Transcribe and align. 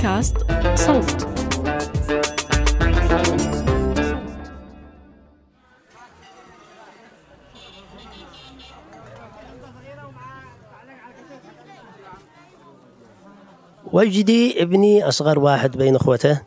بودكاست 0.00 0.36
صوت. 0.74 1.26
وجدي 13.92 14.62
ابني 14.62 15.08
أصغر 15.08 15.38
واحد 15.38 15.76
بين 15.76 15.96
أخوته. 15.96 16.40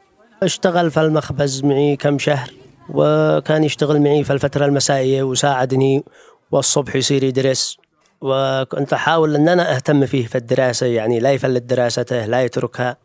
اشتغل 0.44 0.92
في 0.92 1.02
المخبز 1.02 1.64
معي 1.64 1.96
كم 1.96 2.20
شهر 2.20 2.50
وكان 2.90 3.64
يشتغل 3.64 4.02
معي 4.02 4.24
في 4.24 4.34
الفترة 4.34 4.66
المسائية 4.66 5.24
وساعدني 5.24 6.04
والصبح 6.52 6.96
يصير 6.96 7.24
يدرس. 7.24 7.78
وكنت 8.22 8.94
أحاول 8.94 9.36
أن 9.36 9.50
أنا 9.50 9.76
أهتم 9.76 10.06
فيه 10.06 10.26
في 10.28 10.38
الدراسة 10.38 10.86
يعني 10.86 11.20
لا 11.20 11.32
يفلت 11.32 11.64
دراسته 11.64 12.26
لا 12.26 12.44
يتركها. 12.44 13.03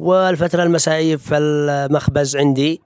والفترة 0.00 0.62
المسائية 0.62 1.16
في 1.16 1.38
المخبز 1.38 2.36
عندي. 2.36 2.80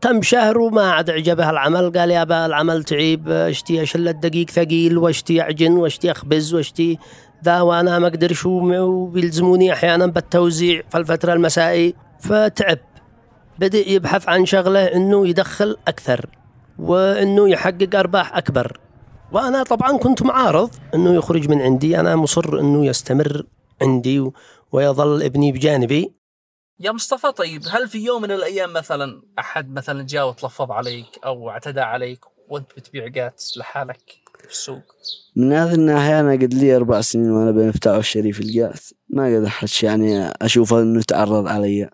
كم 0.00 0.22
شهر 0.22 0.58
وما 0.58 0.90
عاد 0.92 1.10
عجبه 1.10 1.50
العمل. 1.50 1.92
قال 1.98 2.10
يا 2.10 2.24
با 2.24 2.46
العمل 2.46 2.84
تعيب 2.84 3.28
اشتي 3.28 3.82
اشل 3.82 4.08
الدقيق 4.08 4.50
ثقيل 4.50 4.98
واشتي 4.98 5.40
اعجن 5.40 5.72
واشتي 5.72 6.10
اخبز 6.10 6.54
واشتي 6.54 6.98
ذا 7.44 7.60
وأنا 7.60 7.98
ما 7.98 8.06
أقدرش 8.06 8.46
وبيلزموني 8.46 9.72
أحيانا 9.72 10.06
بالتوزيع 10.06 10.82
في 10.90 10.98
الفترة 10.98 11.32
المسائي 11.32 11.94
فتعب. 12.20 12.78
بدأ 13.58 13.88
يبحث 13.88 14.28
عن 14.28 14.46
شغلة 14.46 14.84
إنه 14.84 15.28
يدخل 15.28 15.76
أكثر 15.88 16.26
وإنه 16.78 17.50
يحقق 17.50 17.94
أرباح 17.94 18.36
أكبر. 18.36 18.80
وأنا 19.32 19.62
طبعا 19.62 19.98
كنت 19.98 20.22
معارض 20.22 20.70
إنه 20.94 21.14
يخرج 21.14 21.48
من 21.48 21.60
عندي. 21.60 22.00
أنا 22.00 22.16
مصر 22.16 22.60
إنه 22.60 22.86
يستمر 22.86 23.42
عندي 23.82 24.30
ويظل 24.72 25.22
ابني 25.22 25.52
بجانبي. 25.52 26.17
يا 26.80 26.92
مصطفى 26.92 27.32
طيب 27.32 27.62
هل 27.70 27.88
في 27.88 27.98
يوم 27.98 28.22
من 28.22 28.30
الأيام 28.30 28.72
مثلا 28.72 29.22
أحد 29.38 29.74
مثلا 29.74 30.06
جاء 30.06 30.28
وتلفظ 30.28 30.70
عليك 30.70 31.06
أو 31.24 31.50
اعتدى 31.50 31.80
عليك 31.80 32.20
وأنت 32.48 32.66
بتبيع 32.76 33.06
جاتس 33.06 33.58
لحالك 33.58 34.02
في 34.38 34.50
السوق؟ 34.50 34.82
من 35.36 35.52
هذه 35.52 35.74
الناحية 35.74 36.20
أنا 36.20 36.32
قد 36.32 36.54
لي 36.54 36.76
أربع 36.76 37.00
سنين 37.00 37.30
وأنا 37.30 37.50
بين 37.50 37.72
فتاة 37.72 37.96
والشريف 37.96 38.40
القات 38.40 38.80
ما 39.08 39.36
قد 39.36 39.44
أحد 39.44 39.68
يعني 39.82 40.32
أشوفه 40.42 40.80
إنه 40.80 41.02
تعرض 41.02 41.46
علي. 41.48 41.90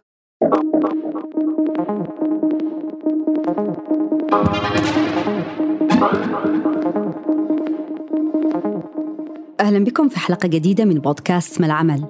أهلا 9.60 9.84
بكم 9.84 10.08
في 10.08 10.18
حلقة 10.18 10.48
جديدة 10.48 10.84
من 10.84 10.94
بودكاست 10.94 11.60
ما 11.60 11.66
العمل. 11.66 12.08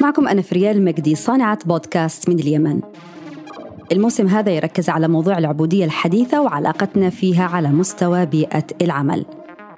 معكم 0.00 0.28
أنا 0.28 0.42
فريال 0.42 0.84
مجدي 0.84 1.14
صانعة 1.14 1.58
بودكاست 1.66 2.28
من 2.28 2.38
اليمن. 2.38 2.80
الموسم 3.92 4.26
هذا 4.26 4.50
يركز 4.50 4.88
على 4.88 5.08
موضوع 5.08 5.38
العبودية 5.38 5.84
الحديثة 5.84 6.40
وعلاقتنا 6.40 7.10
فيها 7.10 7.44
على 7.44 7.68
مستوى 7.68 8.26
بيئة 8.26 8.64
العمل. 8.82 9.24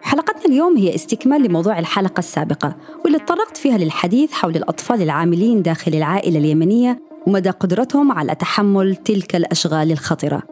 حلقتنا 0.02 0.44
اليوم 0.44 0.76
هي 0.76 0.94
استكمال 0.94 1.42
لموضوع 1.42 1.78
الحلقة 1.78 2.18
السابقة 2.18 2.76
واللي 3.04 3.18
تطرقت 3.18 3.56
فيها 3.56 3.78
للحديث 3.78 4.32
حول 4.32 4.56
الأطفال 4.56 5.02
العاملين 5.02 5.62
داخل 5.62 5.94
العائلة 5.94 6.38
اليمنية 6.38 7.00
ومدى 7.26 7.50
قدرتهم 7.50 8.12
على 8.12 8.34
تحمل 8.34 8.96
تلك 8.96 9.36
الأشغال 9.36 9.92
الخطرة. 9.92 10.42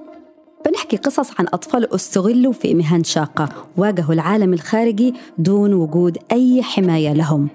بنحكي 0.66 0.96
قصص 0.96 1.30
عن 1.38 1.46
أطفال 1.52 1.94
استغلوا 1.94 2.52
في 2.52 2.74
مهن 2.74 3.04
شاقة 3.04 3.48
واجهوا 3.76 4.14
العالم 4.14 4.52
الخارجي 4.52 5.14
دون 5.38 5.74
وجود 5.74 6.18
أي 6.32 6.62
حماية 6.62 7.12
لهم. 7.12 7.48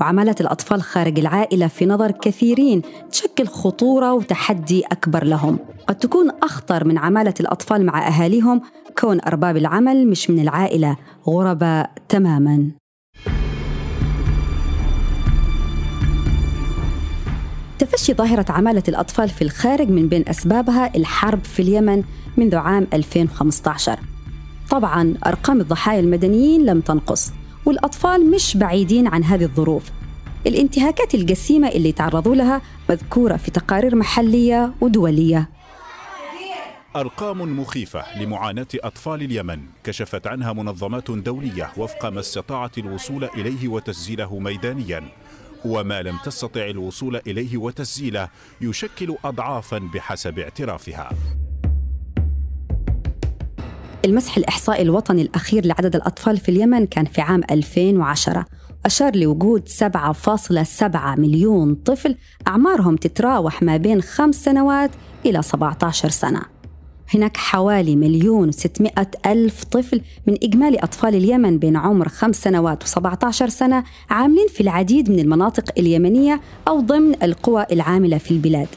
وعملت 0.00 0.40
الأطفال 0.40 0.82
خارج 0.82 1.18
العائلة 1.18 1.66
في 1.66 1.86
نظر 1.86 2.10
كثيرين 2.10 2.82
تشكل 3.10 3.46
خطورة 3.46 4.12
وتحدي 4.12 4.82
أكبر 4.92 5.24
لهم. 5.24 5.58
قد 5.88 5.94
تكون 5.94 6.30
أخطر 6.42 6.84
من 6.84 6.98
عمالة 6.98 7.34
الأطفال 7.40 7.86
مع 7.86 8.08
أهاليهم 8.08 8.62
كون 8.98 9.20
أرباب 9.20 9.56
العمل 9.56 10.08
مش 10.08 10.30
من 10.30 10.38
العائلة. 10.38 10.96
غرباء 11.28 11.90
تماماً. 12.08 12.70
تفشي 17.78 18.14
ظاهرة 18.14 18.52
عمالة 18.52 18.82
الأطفال 18.88 19.28
في 19.28 19.42
الخارج 19.42 19.88
من 19.88 20.08
بين 20.08 20.28
أسبابها 20.28 20.96
الحرب 20.96 21.44
في 21.44 21.62
اليمن 21.62 22.02
منذ 22.36 22.56
عام 22.56 22.86
2015 22.92 23.98
طبعا 24.70 25.14
أرقام 25.26 25.60
الضحايا 25.60 26.00
المدنيين 26.00 26.66
لم 26.66 26.80
تنقص. 26.80 27.32
والأطفال 27.66 28.30
مش 28.30 28.56
بعيدين 28.56 29.06
عن 29.06 29.24
هذه 29.24 29.44
الظروف. 29.44 29.90
الانتهاكات 30.46 31.14
الجسيمة 31.14 31.68
اللي 31.68 31.92
تعرضوا 31.92 32.34
لها 32.34 32.62
مذكورة 32.90 33.36
في 33.36 33.50
تقارير 33.50 33.96
محلية 33.96 34.74
ودولية. 34.80 35.48
أرقام 36.96 37.60
مخيفة 37.60 38.22
لمعاناة 38.22 38.66
أطفال 38.74 39.22
اليمن. 39.22 39.60
كشفت 39.84 40.26
عنها 40.26 40.52
منظمات 40.52 41.10
دولية 41.10 41.72
وفق 41.76 42.06
ما 42.06 42.20
استطاعت 42.20 42.78
الوصول 42.78 43.24
إليه 43.24 43.68
وتسجيله 43.68 44.38
ميدانيا. 44.38 45.02
وما 45.64 46.02
لم 46.02 46.18
تستطع 46.24 46.66
الوصول 46.66 47.16
إليه 47.16 47.56
وتسجيله 47.56 48.28
يشكل 48.60 49.16
أضعافا 49.24 49.78
بحسب 49.78 50.38
اعترافها. 50.38 51.10
المسح 54.04 54.36
الإحصائي 54.36 54.82
الوطني 54.82 55.22
الأخير 55.22 55.66
لعدد 55.66 55.96
الأطفال 55.96 56.38
في 56.38 56.48
اليمن 56.48 56.86
كان 56.86 57.04
في 57.04 57.20
عام 57.20 57.40
2010 57.50 58.44
أشار 58.86 59.16
لوجود 59.16 59.68
7.7 59.68 60.96
مليون 61.18 61.74
طفل 61.74 62.16
أعمارهم 62.48 62.96
تتراوح 62.96 63.62
ما 63.62 63.76
بين 63.76 64.02
خمس 64.02 64.44
سنوات 64.44 64.90
إلى 65.26 65.42
17 65.42 66.08
سنة. 66.08 66.42
هناك 67.14 67.36
حوالي 67.36 67.96
مليون 67.96 68.48
وستمائة 68.48 69.10
ألف 69.26 69.64
طفل 69.64 70.00
من 70.26 70.34
إجمالي 70.42 70.78
أطفال 70.78 71.14
اليمن 71.14 71.58
بين 71.58 71.76
عمر 71.76 72.08
خمس 72.08 72.36
سنوات 72.36 72.82
و17 72.82 73.28
سنة 73.30 73.84
عاملين 74.10 74.46
في 74.48 74.60
العديد 74.60 75.10
من 75.10 75.18
المناطق 75.18 75.64
اليمنية 75.78 76.40
أو 76.68 76.80
ضمن 76.80 77.22
القوى 77.22 77.66
العاملة 77.72 78.18
في 78.18 78.30
البلاد. 78.30 78.68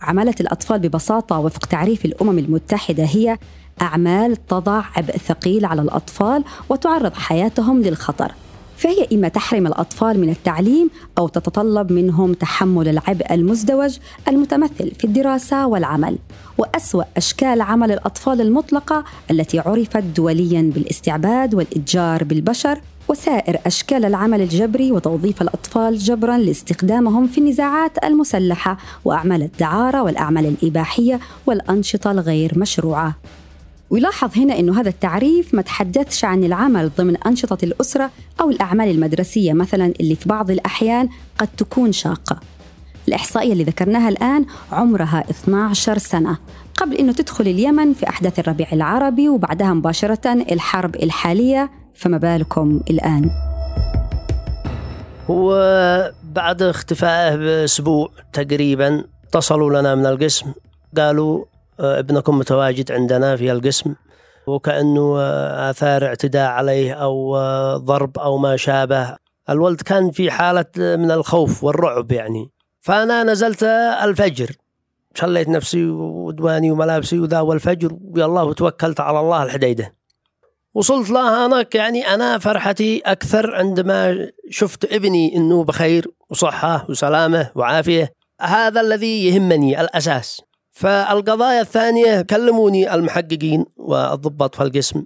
عمالة 0.00 0.34
الأطفال 0.40 0.78
ببساطة 0.78 1.38
وفق 1.38 1.66
تعريف 1.66 2.04
الأمم 2.04 2.38
المتحدة 2.38 3.04
هي 3.04 3.38
أعمال 3.82 4.46
تضع 4.46 4.82
عبء 4.96 5.16
ثقيل 5.16 5.64
على 5.64 5.82
الأطفال 5.82 6.44
وتعرض 6.68 7.14
حياتهم 7.14 7.82
للخطر. 7.82 8.32
فهي 8.76 9.06
إما 9.12 9.28
تحرم 9.28 9.66
الأطفال 9.66 10.20
من 10.20 10.30
التعليم 10.30 10.90
أو 11.18 11.28
تتطلب 11.28 11.92
منهم 11.92 12.32
تحمل 12.32 12.88
العبء 12.88 13.34
المزدوج 13.34 13.98
المتمثل 14.28 14.92
في 14.98 15.04
الدراسة 15.04 15.66
والعمل 15.66 16.18
وأسوأ 16.58 17.04
أشكال 17.16 17.60
عمل 17.60 17.92
الأطفال 17.92 18.40
المطلقة 18.40 19.04
التي 19.30 19.58
عرفت 19.58 20.02
دوليا 20.02 20.70
بالاستعباد 20.74 21.54
والإتجار 21.54 22.24
بالبشر 22.24 22.80
وسائر 23.08 23.58
أشكال 23.66 24.04
العمل 24.04 24.40
الجبري 24.40 24.92
وتوظيف 24.92 25.42
الأطفال 25.42 25.98
جبرا 25.98 26.38
لاستخدامهم 26.38 27.26
في 27.26 27.38
النزاعات 27.38 28.04
المسلحة 28.04 28.76
وأعمال 29.04 29.42
الدعارة 29.42 30.02
والأعمال 30.02 30.46
الإباحية 30.46 31.20
والأنشطة 31.46 32.10
الغير 32.10 32.58
مشروعة. 32.58 33.14
ويلاحظ 33.90 34.38
هنا 34.38 34.58
أنه 34.58 34.80
هذا 34.80 34.88
التعريف 34.88 35.54
ما 35.54 35.62
تحدثش 35.62 36.24
عن 36.24 36.44
العمل 36.44 36.90
ضمن 36.98 37.16
أنشطة 37.16 37.64
الأسرة 37.64 38.10
أو 38.40 38.50
الأعمال 38.50 38.90
المدرسية 38.90 39.52
مثلا 39.52 39.92
اللي 40.00 40.14
في 40.16 40.28
بعض 40.28 40.50
الأحيان 40.50 41.08
قد 41.38 41.48
تكون 41.56 41.92
شاقة. 41.92 42.40
الإحصائية 43.08 43.52
اللي 43.52 43.64
ذكرناها 43.64 44.08
الآن 44.08 44.46
عمرها 44.72 45.24
12 45.30 45.98
سنة 45.98 46.38
قبل 46.76 46.94
أنه 46.94 47.12
تدخل 47.12 47.46
اليمن 47.46 47.92
في 47.92 48.08
أحداث 48.08 48.38
الربيع 48.38 48.72
العربي 48.72 49.28
وبعدها 49.28 49.74
مباشرة 49.74 50.32
الحرب 50.32 50.96
الحالية 50.96 51.70
فما 51.94 52.18
بالكم 52.18 52.80
الآن؟ 52.90 53.30
وبعد 55.28 56.62
اختفائه 56.62 57.36
بأسبوع 57.36 58.10
تقريبا 58.32 59.04
اتصلوا 59.28 59.80
لنا 59.80 59.94
من 59.94 60.06
القسم 60.06 60.52
قالوا 60.96 61.44
ابنكم 61.80 62.38
متواجد 62.38 62.92
عندنا 62.92 63.36
في 63.36 63.52
القسم 63.52 63.94
وكأنه 64.46 65.20
آثار 65.70 66.06
اعتداء 66.06 66.50
عليه 66.50 66.92
أو 66.92 67.36
ضرب 67.76 68.18
أو 68.18 68.38
ما 68.38 68.56
شابه. 68.56 69.16
الولد 69.50 69.80
كان 69.80 70.10
في 70.10 70.30
حالة 70.30 70.64
من 70.76 71.10
الخوف 71.10 71.64
والرعب 71.64 72.12
يعني. 72.12 72.50
فأنا 72.80 73.22
نزلت 73.22 73.62
الفجر. 74.02 74.50
شليت 75.14 75.48
نفسي 75.48 75.86
ودواني 75.86 76.70
وملابسي 76.70 77.18
وذا 77.18 77.40
والفجر 77.40 77.96
ويلا 78.00 78.42
وتوكلت 78.42 79.00
على 79.00 79.20
الله 79.20 79.42
الحديدة. 79.42 79.94
وصلت 80.74 81.10
لها 81.10 81.46
هناك 81.46 81.74
يعني 81.74 82.14
أنا 82.14 82.38
فرحتي 82.38 83.02
أكثر 83.06 83.54
عندما 83.54 84.28
شفت 84.50 84.92
ابني 84.92 85.36
أنه 85.36 85.64
بخير 85.64 86.06
وصحة 86.30 86.86
وسلامة 86.88 87.50
وعافية. 87.54 88.12
هذا 88.40 88.80
الذي 88.80 89.26
يهمني 89.26 89.80
الأساس. 89.80 90.42
فالقضايا 90.76 91.60
الثانية 91.60 92.22
كلموني 92.22 92.94
المحققين 92.94 93.64
والضباط 93.76 94.54
في 94.54 94.62
القسم. 94.62 95.04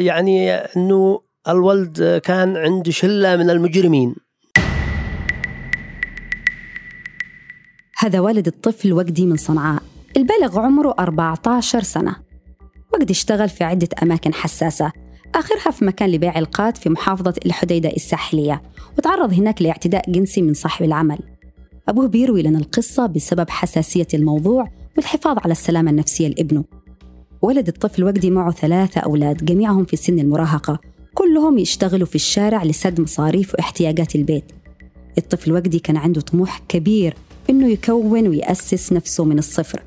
يعني 0.00 0.52
أنه 0.54 1.20
الولد 1.48 2.20
كان 2.24 2.56
عند 2.56 2.90
شلة 2.90 3.36
من 3.36 3.50
المجرمين. 3.50 4.14
هذا 7.98 8.20
والد 8.20 8.46
الطفل 8.46 8.92
وجدي 8.92 9.26
من 9.26 9.36
صنعاء. 9.36 9.82
البالغ 10.16 10.58
عمره 10.58 10.94
14 10.98 11.82
سنة. 11.82 12.16
وجدي 12.94 13.12
اشتغل 13.12 13.48
في 13.48 13.64
عدة 13.64 13.88
أماكن 14.02 14.34
حساسة. 14.34 14.92
آخرها 15.34 15.70
في 15.70 15.84
مكان 15.84 16.10
لبيع 16.10 16.38
القات 16.38 16.76
في 16.76 16.88
محافظة 16.88 17.34
الحديدة 17.46 17.88
الساحلية. 17.88 18.62
وتعرض 18.98 19.32
هناك 19.32 19.62
لاعتداء 19.62 20.10
جنسي 20.10 20.42
من 20.42 20.54
صاحب 20.54 20.84
العمل. 20.84 21.18
أبوه 21.88 22.08
بيروي 22.08 22.42
لنا 22.42 22.58
القصة 22.58 23.06
بسبب 23.06 23.50
حساسية 23.50 24.08
الموضوع 24.14 24.81
والحفاظ 24.96 25.38
على 25.44 25.52
السلامة 25.52 25.90
النفسية 25.90 26.28
لابنه. 26.28 26.64
ولد 27.42 27.68
الطفل 27.68 28.04
وجدي 28.04 28.30
معه 28.30 28.52
ثلاثة 28.52 29.00
أولاد 29.00 29.44
جميعهم 29.44 29.84
في 29.84 29.96
سن 29.96 30.18
المراهقة. 30.18 30.78
كلهم 31.14 31.58
يشتغلوا 31.58 32.06
في 32.06 32.14
الشارع 32.14 32.64
لسد 32.64 33.00
مصاريف 33.00 33.54
واحتياجات 33.54 34.14
البيت. 34.16 34.44
الطفل 35.18 35.52
وجدي 35.52 35.78
كان 35.78 35.96
عنده 35.96 36.20
طموح 36.20 36.60
كبير 36.68 37.14
إنه 37.50 37.68
يكون 37.68 38.28
ويأسس 38.28 38.92
نفسه 38.92 39.24
من 39.24 39.38
الصفر. 39.38 39.82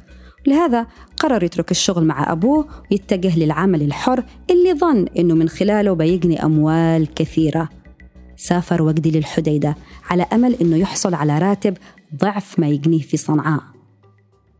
لهذا 0.47 0.87
قرر 1.17 1.43
يترك 1.43 1.71
الشغل 1.71 2.05
مع 2.05 2.31
أبوه 2.31 2.67
ويتجه 2.91 3.39
للعمل 3.39 3.81
الحر 3.81 4.23
اللي 4.49 4.73
ظن 4.73 5.05
إنه 5.17 5.35
من 5.35 5.49
خلاله 5.49 5.93
بيجني 5.93 6.45
أموال 6.45 7.13
كثيرة. 7.13 7.69
سافر 8.37 8.81
وجدي 8.81 9.11
للحديدة 9.11 9.75
على 10.09 10.25
أمل 10.33 10.55
إنه 10.61 10.77
يحصل 10.77 11.13
على 11.13 11.39
راتب 11.39 11.77
ضعف 12.15 12.59
ما 12.59 12.67
يجنيه 12.67 13.01
في 13.01 13.17
صنعاء. 13.17 13.74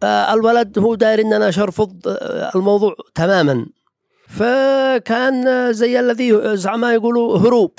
آه، 0.06 0.34
الولد 0.34 0.80
هو 0.80 0.96
داير 0.96 1.22
إن 1.22 1.34
أنا 1.34 1.46
ارفض 1.48 2.08
آه، 2.08 2.52
الموضوع 2.56 2.96
تماما. 3.16 3.66
فكان 4.28 5.74
زي 5.74 6.00
الذي 6.00 6.58
زعما 6.58 6.94
يقولوا 6.94 7.38
هروب 7.38 7.74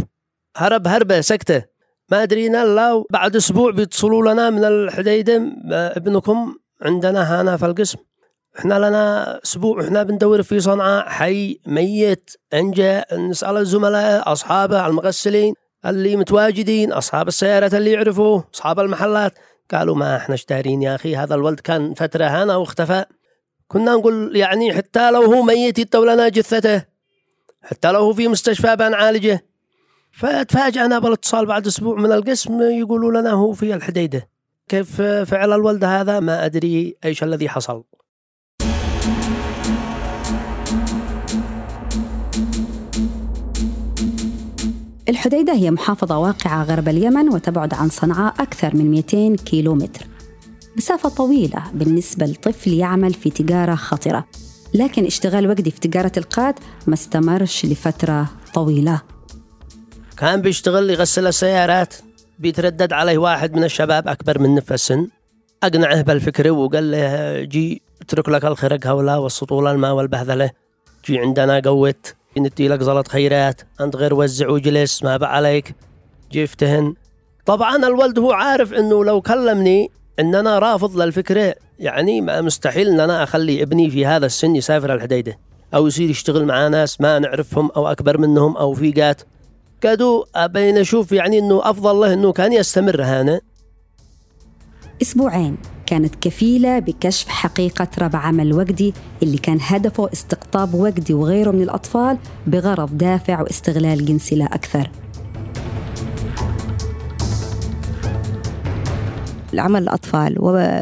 هرب 0.56 0.88
هربة 0.88 1.20
سكتة. 1.20 1.62
ما 2.10 2.22
ادرينا 2.22 2.62
الا 2.62 3.04
بعد 3.10 3.36
أسبوع 3.36 3.70
بيتصلوا 3.70 4.32
لنا 4.32 4.50
من 4.50 4.64
الحديده 4.64 5.36
آه، 5.72 5.96
ابنكم 5.96 6.54
عندنا 6.82 7.40
هنا 7.40 7.56
في 7.56 7.66
القسم. 7.66 7.98
إحنا 8.58 8.74
لنا 8.74 9.40
أسبوع 9.44 9.84
إحنا 9.84 10.02
بندور 10.02 10.42
في 10.42 10.60
صنعاء 10.60 11.08
حي 11.08 11.60
ميت 11.66 12.30
انجى 12.54 13.02
نسأل 13.12 13.56
الزملاء 13.56 14.32
أصحابه 14.32 14.86
المغسلين 14.86 15.54
اللي 15.86 16.16
متواجدين 16.16 16.92
أصحاب 16.92 17.28
السيارات 17.28 17.74
اللي 17.74 17.92
يعرفوه 17.92 18.44
أصحاب 18.54 18.80
المحلات. 18.80 19.32
قالوا 19.70 19.96
ما 19.96 20.16
إحنا 20.16 20.36
دارين 20.48 20.82
يا 20.82 20.94
أخي 20.94 21.16
هذا 21.16 21.34
الولد 21.34 21.60
كان 21.60 21.94
فترة 21.94 22.24
هنا 22.24 22.56
واختفى 22.56 23.04
كنا 23.68 23.94
نقول 23.94 24.36
يعني 24.36 24.72
حتى 24.72 25.10
لو 25.10 25.22
هو 25.22 25.42
ميت 25.42 25.78
يتو 25.78 26.04
لنا 26.04 26.28
جثته 26.28 26.82
حتى 27.62 27.92
لو 27.92 28.00
هو 28.00 28.12
في 28.12 28.28
مستشفى 28.28 28.76
بنعالجه 28.76 29.44
فتفاجأنا 30.12 30.98
بالاتصال 30.98 31.46
بعد 31.46 31.66
أسبوع 31.66 31.96
من 31.96 32.12
القسم 32.12 32.62
يقولوا 32.62 33.20
لنا 33.20 33.30
هو 33.30 33.52
في 33.52 33.74
الحديدة. 33.74 34.28
كيف 34.68 35.02
فعل 35.02 35.52
الولد 35.52 35.84
هذا؟ 35.84 36.20
ما 36.20 36.44
أدري 36.44 36.96
إيش 37.04 37.22
الذي 37.22 37.48
حصل؟ 37.48 37.84
الحديدة 45.08 45.52
هي 45.52 45.70
محافظة 45.70 46.18
واقعة 46.18 46.64
غرب 46.64 46.88
اليمن 46.88 47.28
وتبعد 47.28 47.74
عن 47.74 47.88
صنعاء 47.88 48.34
أكثر 48.40 48.76
من 48.76 48.90
200 48.90 49.36
كيلومتر. 49.36 50.06
مسافة 50.76 51.08
طويلة 51.08 51.62
بالنسبة 51.74 52.26
لطفل 52.26 52.72
يعمل 52.72 53.14
في 53.14 53.30
تجارة 53.30 53.74
خطرة 53.74 54.26
لكن 54.74 55.04
اشتغال 55.06 55.50
وجدي 55.50 55.70
في 55.70 55.80
تجارة 55.80 56.12
القات 56.16 56.60
ما 56.86 56.94
استمرش 56.94 57.66
لفترة 57.66 58.30
طويلة. 58.54 59.02
كان 60.16 60.42
بيشتغل 60.42 60.90
يغسل 60.90 61.26
السيارات 61.26 61.94
بيتردد 62.38 62.92
عليه 62.92 63.18
واحد 63.18 63.54
من 63.54 63.64
الشباب 63.64 64.08
أكبر 64.08 64.38
منه 64.38 64.60
في 64.60 64.74
السن. 64.74 65.08
أقنعه 65.62 66.02
بالفكرة 66.02 66.50
وقال 66.50 66.90
له 66.90 67.40
جي 67.44 67.82
اترك 68.02 68.28
لك 68.28 68.44
الخرق 68.44 68.86
هولا 68.86 69.16
والسطول 69.16 69.66
الماء 69.66 69.92
والبهذلة 69.92 70.50
جي 71.06 71.18
عندنا 71.18 71.60
قوت. 71.64 72.14
ندي 72.38 72.68
لك 72.68 72.82
زلط 72.82 73.08
خيرات. 73.08 73.60
أنت 73.80 73.96
غير 73.96 74.14
وزع 74.14 74.48
وجلس 74.48 75.02
ما 75.02 75.18
عليك. 75.26 75.74
جي 76.32 76.44
افتهن 76.44 76.94
طبعا 77.46 77.76
الولد 77.76 78.18
هو 78.18 78.32
عارف 78.32 78.72
إنه 78.72 79.04
لو 79.04 79.20
كلمني 79.20 79.90
إن 80.20 80.34
أنا 80.34 80.58
رافض 80.58 80.96
للفكرة. 81.00 81.54
يعني 81.78 82.20
مستحيل 82.20 82.88
إن 82.88 83.00
أنا 83.00 83.22
أخلي 83.22 83.62
ابني 83.62 83.90
في 83.90 84.06
هذا 84.06 84.26
السن 84.26 84.56
يسافر 84.56 84.94
الحديدة. 84.94 85.38
أو 85.74 85.86
يصير 85.86 86.10
يشتغل 86.10 86.44
مع 86.44 86.68
ناس 86.68 87.00
ما 87.00 87.18
نعرفهم 87.18 87.70
أو 87.76 87.88
أكبر 87.88 88.18
منهم 88.18 88.56
أو 88.56 88.74
فيقات 88.74 89.22
كادو 89.80 90.24
أبين 90.34 90.78
أشوف 90.78 91.12
يعني 91.12 91.38
إنه 91.38 91.70
أفضل 91.70 91.96
له 91.96 92.12
إنه 92.12 92.32
كان 92.32 92.52
يستمر 92.52 93.02
هنا. 93.02 93.40
أسبوعين 95.02 95.56
كانت 95.86 96.14
كفيلة 96.20 96.78
بكشف 96.78 97.28
حقيقة 97.28 97.88
ربع 97.98 98.18
عمل 98.18 98.52
وجدي 98.52 98.94
اللي 99.22 99.38
كان 99.38 99.58
هدفه 99.60 100.12
استقطاب 100.12 100.74
وجدي 100.74 101.14
وغيره 101.14 101.50
من 101.50 101.62
الأطفال 101.62 102.18
بغرض 102.46 102.98
دافع 102.98 103.40
واستغلال 103.40 104.04
جنسي 104.04 104.36
لا 104.36 104.44
أكثر. 104.44 104.90
العمل 109.54 109.82
الأطفال 109.82 110.38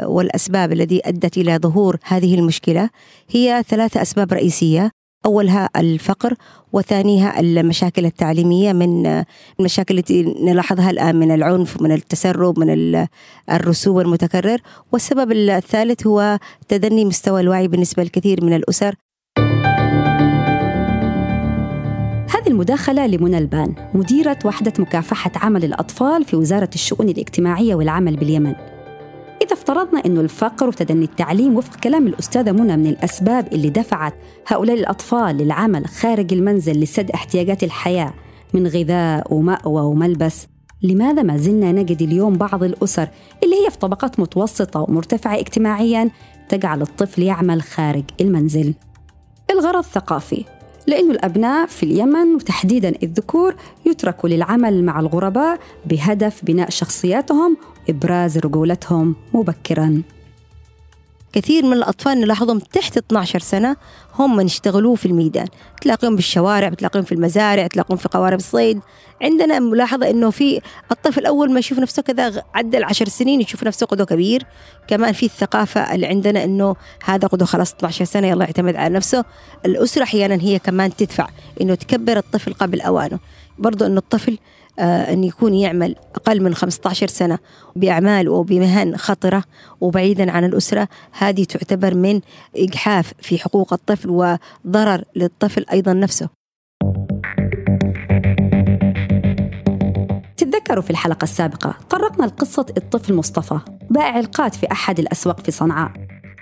والأسباب 0.07 0.73
التي 0.73 1.01
أدت 1.05 1.39
إلى 1.39 1.59
ظهور 1.59 1.97
هذه 2.05 2.35
المشكلة 2.35 2.91
هي 3.31 3.63
ثلاثة 3.69 4.03
أسباب 4.03 4.33
رئيسية. 4.33 4.91
أولها 5.27 5.71
الفقر 5.77 6.35
وثانيها 6.73 7.41
المشاكل 7.41 8.05
التعليمية 8.07 8.73
من 8.73 9.25
المشاكل 9.61 9.99
التي 9.99 10.23
نلاحظها 10.23 10.91
الآن 10.91 11.17
من 11.17 11.31
العنف 11.31 11.83
من 11.83 11.93
التسرب 11.93 12.59
من 12.59 13.07
الرسوب 13.51 14.01
المتكرر. 14.01 14.59
والسبب 14.93 15.33
الثالث 15.33 16.07
هو 16.07 16.39
تدني 16.69 17.05
مستوى 17.05 17.41
الوعي 17.41 17.69
بالنسبة 17.69 18.03
للكثير 18.03 18.45
من 18.45 18.57
الأسر. 18.57 18.95
هذه 22.35 22.49
المداخلة 22.49 23.07
لمنى 23.07 23.39
البان 23.39 23.75
مديرة 23.95 24.39
وحدة 24.45 24.73
مكافحة 24.79 25.31
عمل 25.37 25.65
الأطفال 25.65 26.25
في 26.25 26.37
وزارة 26.37 26.71
الشؤون 26.75 27.09
الاجتماعية 27.09 27.75
والعمل 27.75 28.17
باليمن. 28.17 28.55
إذا 29.45 29.53
افترضنا 29.53 30.03
أنه 30.07 30.21
الفقر 30.21 30.69
وتدني 30.69 31.05
التعليم 31.05 31.57
وفق 31.57 31.77
كلام 31.77 32.07
الأستاذة 32.07 32.53
منى 32.53 32.77
من 32.77 32.87
الأسباب 32.87 33.53
اللي 33.53 33.71
دفعت 33.71 34.15
هؤلاء 34.47 34.77
الأطفال 34.77 35.37
للعمل 35.37 35.87
خارج 35.87 36.33
المنزل 36.33 36.81
لسد 36.81 37.11
احتياجات 37.11 37.65
الحياة 37.65 38.15
من 38.55 38.67
غذاء 38.67 39.35
ومأوى 39.35 39.83
وملبس 39.83 40.47
لماذا 40.83 41.23
ما 41.23 41.37
زلنا 41.37 41.73
نجد 41.73 42.03
اليوم 42.03 42.35
بعض 42.37 42.63
الأسر 42.65 43.09
اللي 43.43 43.67
هي 43.67 43.71
في 43.71 43.79
طبقات 43.79 44.21
متوسطة 44.21 44.81
ومرتفعة 44.81 45.39
اجتماعيا 45.39 46.11
تجعل 46.49 46.83
الطفل 46.83 47.23
يعمل 47.23 47.63
خارج 47.63 48.05
المنزل؟ 48.21 48.75
الغرض 49.51 49.85
ثقافي 49.85 50.45
لأن 50.87 51.11
الأبناء 51.11 51.67
في 51.67 51.83
اليمن 51.83 52.35
وتحديدا 52.35 52.93
الذكور 53.03 53.55
يتركوا 53.87 54.29
للعمل 54.29 54.85
مع 54.85 55.01
الغرباء 55.01 55.59
بهدف 55.87 56.45
بناء 56.45 56.71
شخصياتهم 56.71 57.57
إبراز 57.89 58.39
رجولتهم 58.39 59.17
مبكرا. 59.33 60.03
كثير 61.33 61.65
من 61.65 61.73
الأطفال 61.73 62.21
نلاحظهم 62.21 62.59
تحت 62.59 62.97
12 62.97 63.39
سنة 63.39 63.77
هم 64.19 64.37
من 64.37 64.47
يشتغلوا 64.47 64.97
في 64.97 65.07
الميدان. 65.07 65.47
تلاقيهم 65.81 66.17
بالشوارع 66.17 66.69
بتلاقيهم 66.69 67.05
في 67.05 67.13
المزارع 67.13 67.67
تلاقيهم 67.67 67.97
في 67.97 68.09
قوارب 68.09 68.39
الصيد. 68.39 68.81
عندنا 69.23 69.59
ملاحظة 69.59 70.11
أنه 70.11 70.31
في 70.31 70.61
الطفل 70.93 71.27
أول 71.27 71.53
ما 71.53 71.59
يشوف 71.59 71.79
نفسه 71.79 72.03
كذا 72.03 72.43
عدى 72.55 72.79
العشر 72.79 73.09
سنين 73.09 73.41
يشوف 73.41 73.65
نفسه 73.65 73.87
قدو 73.87 74.07
كبير. 74.07 74.47
كمان 74.89 75.13
في 75.13 75.27
الثقافة 75.27 75.95
اللي 75.95 76.07
عندنا 76.07 76.45
أنه 76.45 76.77
هذا 77.05 77.29
قدو 77.29 77.45
خلاص 77.45 77.75
12 77.75 78.05
سنة 78.05 78.27
يلا 78.27 78.45
يعتمد 78.45 78.77
على 78.77 78.95
نفسه. 78.95 79.25
الأسرة 79.67 80.03
أحيانا 80.03 80.35
هي 80.35 80.59
كمان 80.59 80.97
تدفع 80.97 81.29
أنه 81.61 81.75
تكبر 81.75 82.17
الطفل 82.17 82.55
قبل 82.55 82.81
أوانه. 82.81 83.19
برضو 83.59 83.87
أن 83.87 83.97
الطفل 83.97 84.39
أن 84.79 85.25
يكون 85.25 85.55
يعمل 85.55 85.97
أقل 86.15 86.43
من 86.43 86.55
15 86.55 87.07
سنة 87.07 87.39
بأعمال 87.77 88.29
وبمهن 88.29 88.97
خطرة 88.97 89.45
وبعيدا 89.81 90.31
عن 90.31 90.45
الأسرة 90.45 90.89
هذه 91.13 91.45
تعتبر 91.45 91.95
من 91.95 92.21
إجحاف 92.57 93.13
في 93.19 93.39
حقوق 93.39 93.73
الطفل 93.73 94.11
وضرر 94.11 95.05
للطفل 95.17 95.65
أيضا 95.73 95.93
نفسه. 95.93 96.29
تتذكروا 100.37 100.83
في 100.83 100.91
الحلقة 100.91 101.25
السابقة 101.25 101.75
طرقنا 101.91 102.27
لقصة 102.27 102.67
الطفل 102.77 103.15
مصطفى 103.15 103.59
بائع 103.91 104.19
القات 104.19 104.55
في 104.55 104.73
أحد 104.73 104.99
الأسواق 104.99 105.41
في 105.41 105.51
صنعاء. 105.51 105.93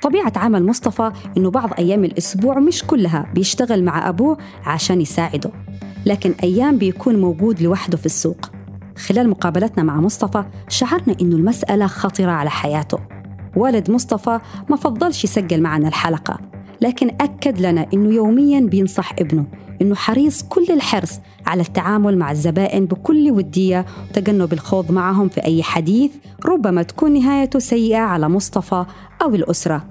طبيعة 0.02 0.32
عمل 0.36 0.66
مصطفى 0.66 1.12
إنه 1.36 1.50
بعض 1.50 1.70
أيام 1.78 2.04
الأسبوع 2.04 2.58
مش 2.58 2.84
كلها 2.84 3.32
بيشتغل 3.34 3.84
مع 3.84 4.08
أبوه 4.08 4.38
عشان 4.64 5.00
يساعده. 5.00 5.50
لكن 6.06 6.34
أيام 6.42 6.78
بيكون 6.78 7.20
موجود 7.20 7.62
لوحده 7.62 7.96
في 7.96 8.06
السوق. 8.06 8.50
خلال 9.06 9.30
مقابلتنا 9.30 9.82
مع 9.84 10.00
مصطفى 10.00 10.44
شعرنا 10.68 11.16
إنه 11.20 11.36
المسألة 11.36 11.86
خطرة 11.86 12.30
على 12.30 12.50
حياته. 12.50 12.98
والد 13.56 13.90
مصطفى 13.90 14.38
ما 14.70 14.76
فضلش 14.76 15.24
يسجل 15.24 15.62
معنا 15.62 15.88
الحلقة 15.88 16.40
لكن 16.80 17.08
أكد 17.20 17.60
لنا 17.60 17.86
إنه 17.94 18.14
يومياً 18.14 18.60
بينصح 18.60 19.12
ابنه 19.18 19.44
إنه 19.82 19.94
حريص 19.94 20.42
كل 20.42 20.66
الحرص 20.70 21.20
على 21.46 21.62
التعامل 21.62 22.18
مع 22.18 22.30
الزبائن 22.30 22.86
بكل 22.86 23.30
ودية 23.30 23.86
وتجنب 24.10 24.52
الخوض 24.52 24.92
معهم 24.92 25.28
في 25.28 25.44
أي 25.44 25.62
حديث 25.62 26.10
ربما 26.44 26.82
تكون 26.82 27.12
نهايته 27.12 27.58
سيئة 27.58 27.98
على 27.98 28.28
مصطفى 28.28 28.84
أو 29.22 29.34
الأسرة. 29.34 29.84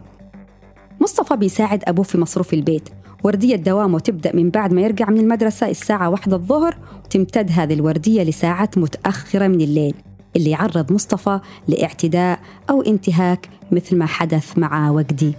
مصطفى 1.01 1.35
بيساعد 1.35 1.83
أبوه 1.87 2.05
في 2.05 2.17
مصروف 2.17 2.53
البيت 2.53 2.89
وردية 3.23 3.55
دوامه 3.55 3.99
تبدأ 3.99 4.35
من 4.35 4.49
بعد 4.49 4.73
ما 4.73 4.81
يرجع 4.81 5.09
من 5.09 5.19
المدرسة 5.19 5.69
الساعة 5.69 6.09
واحدة 6.09 6.35
الظهر 6.35 6.77
وتمتد 7.05 7.51
هذه 7.51 7.73
الوردية 7.73 8.23
لساعات 8.23 8.77
متأخرة 8.77 9.47
من 9.47 9.61
الليل 9.61 9.95
اللي 10.35 10.49
يعرض 10.49 10.91
مصطفى 10.91 11.39
لاعتداء 11.67 12.39
أو 12.69 12.81
انتهاك 12.81 13.49
مثل 13.71 13.97
ما 13.97 14.05
حدث 14.05 14.57
مع 14.57 14.89
وجدي 14.89 15.33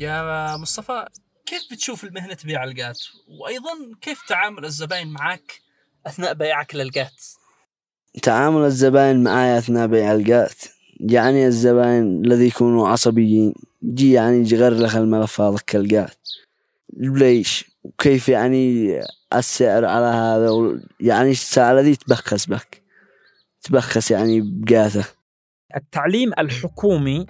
يا 0.00 0.56
مصطفى 0.56 1.04
كيف 1.46 1.62
بتشوف 1.72 2.04
المهنة 2.04 2.36
بيع 2.44 2.64
القات؟ 2.64 2.98
وأيضا 3.28 3.70
كيف 4.00 4.22
تعامل 4.28 4.64
الزباين 4.64 5.08
معك 5.08 5.60
أثناء 6.06 6.34
بيعك 6.34 6.74
للقات؟ 6.74 7.24
تعامل 8.22 8.64
الزبائن 8.64 9.22
معي 9.22 9.58
أثناء 9.58 9.86
بيع 9.86 10.12
القات. 10.12 10.54
يعني 11.00 11.46
الزبائن 11.46 12.24
الذي 12.24 12.46
يكونوا 12.46 12.88
عصبيين. 12.88 13.54
جي 13.84 14.12
يعني 14.12 14.42
غير 14.42 14.72
الملف 14.98 15.40
هذا 15.40 15.56
القات 15.74 16.28
ليش؟ 16.96 17.70
وكيف 17.84 18.28
يعني 18.28 19.00
السعر 19.34 19.84
على 19.84 20.06
هذا. 20.06 20.80
يعني 21.00 21.30
الساعة 21.30 21.80
ذي 21.80 21.96
تبخس 21.96 22.46
بك. 22.46 22.82
تبخس 23.62 24.10
يعني 24.10 24.40
بقاته 24.44 25.04
التعليم 25.76 26.32
الحكومي 26.38 27.26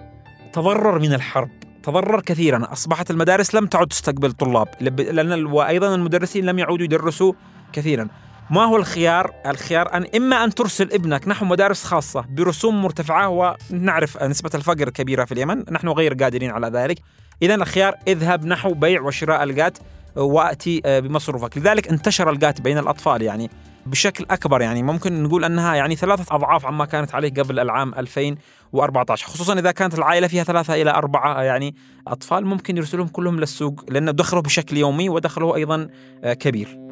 تضرر 0.52 0.99
من 0.99 1.14
الحرب. 1.14 1.50
تضرر 1.83 2.21
كثيرا. 2.21 2.73
أصبحت 2.73 3.11
المدارس 3.11 3.54
لم 3.54 3.66
تعد 3.66 3.87
تستقبل 3.87 4.33
طلاب. 4.33 4.68
لأن 4.80 5.47
وأيضا 5.47 5.94
المدرسين 5.94 6.44
لم 6.44 6.59
يعودوا 6.59 6.85
يدرسوا 6.85 7.33
كثيرا. 7.73 8.09
ما 8.51 8.65
هو 8.65 8.77
الخيار؟ 8.77 9.35
الخيار 9.47 9.95
أن 9.95 10.07
إما 10.17 10.45
أن 10.45 10.55
ترسل 10.55 10.93
ابنك 10.93 11.29
نحو 11.29 11.47
مدارس 11.47 11.85
خاصة 11.85 12.25
برسوم 12.29 12.83
مرتفعة 12.83 13.29
ونعرف 13.29 14.23
نسبة 14.23 14.51
الفقر 14.55 14.91
كبيرة 14.91 15.25
في 15.25 15.33
اليمن 15.33 15.65
نحن 15.71 15.89
غير 15.89 16.15
قادرين 16.15 16.51
على 16.51 16.67
ذلك. 16.67 16.99
إذا 17.43 17.55
الخيار 17.55 17.95
اذهب 18.09 18.47
نحو 18.47 18.75
بيع 18.75 19.01
وشراء 19.01 19.43
القات 19.43 19.79
وأتي 20.17 20.83
بمصروفك. 20.85 21.59
لذلك 21.59 21.89
انتشر 21.89 22.31
القات 22.31 22.61
بين 22.61 22.79
الأطفال 22.79 23.23
يعني 23.23 23.51
بشكل 23.87 24.27
أكبر 24.31 24.63
يعني. 24.63 24.83
ممكن 24.83 25.23
نقول 25.23 25.45
أنها 25.45 25.75
يعني 25.75 25.97
ثلاثة 25.97 26.35
أضعاف 26.35 26.67
عما 26.67 26.85
كانت 26.85 27.15
عليه 27.15 27.31
قبل 27.31 27.61
العام 27.61 27.95
2014 27.95 29.27
خصوصا 29.27 29.59
إذا 29.59 29.71
كانت 29.71 29.95
العائلة 29.95 30.27
فيها 30.27 30.45
ثلاثة 30.45 30.83
إلى 30.83 30.91
أربعة 30.91 31.43
يعني 31.43 31.75
أطفال 32.09 32.47
ممكن 32.47 32.77
يرسلهم 32.77 33.09
كلهم 33.09 33.41
للسوق 33.41 33.85
لأن 33.89 34.15
دخله 34.15 34.43
بشكل 34.43 34.77
يومي 34.77 35.09
ودخله 35.09 35.57
أيضا 35.57 35.89
كبير. 36.25 36.84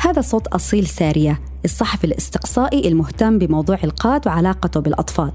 هذا 0.00 0.20
صوت 0.20 0.46
أصيل 0.46 0.86
سارية 0.86 1.40
الصحفي 1.64 2.04
الاستقصائي 2.04 2.88
المهتم 2.88 3.38
بموضوع 3.38 3.78
القات 3.84 4.26
وعلاقته 4.26 4.80
بالأطفال. 4.80 5.32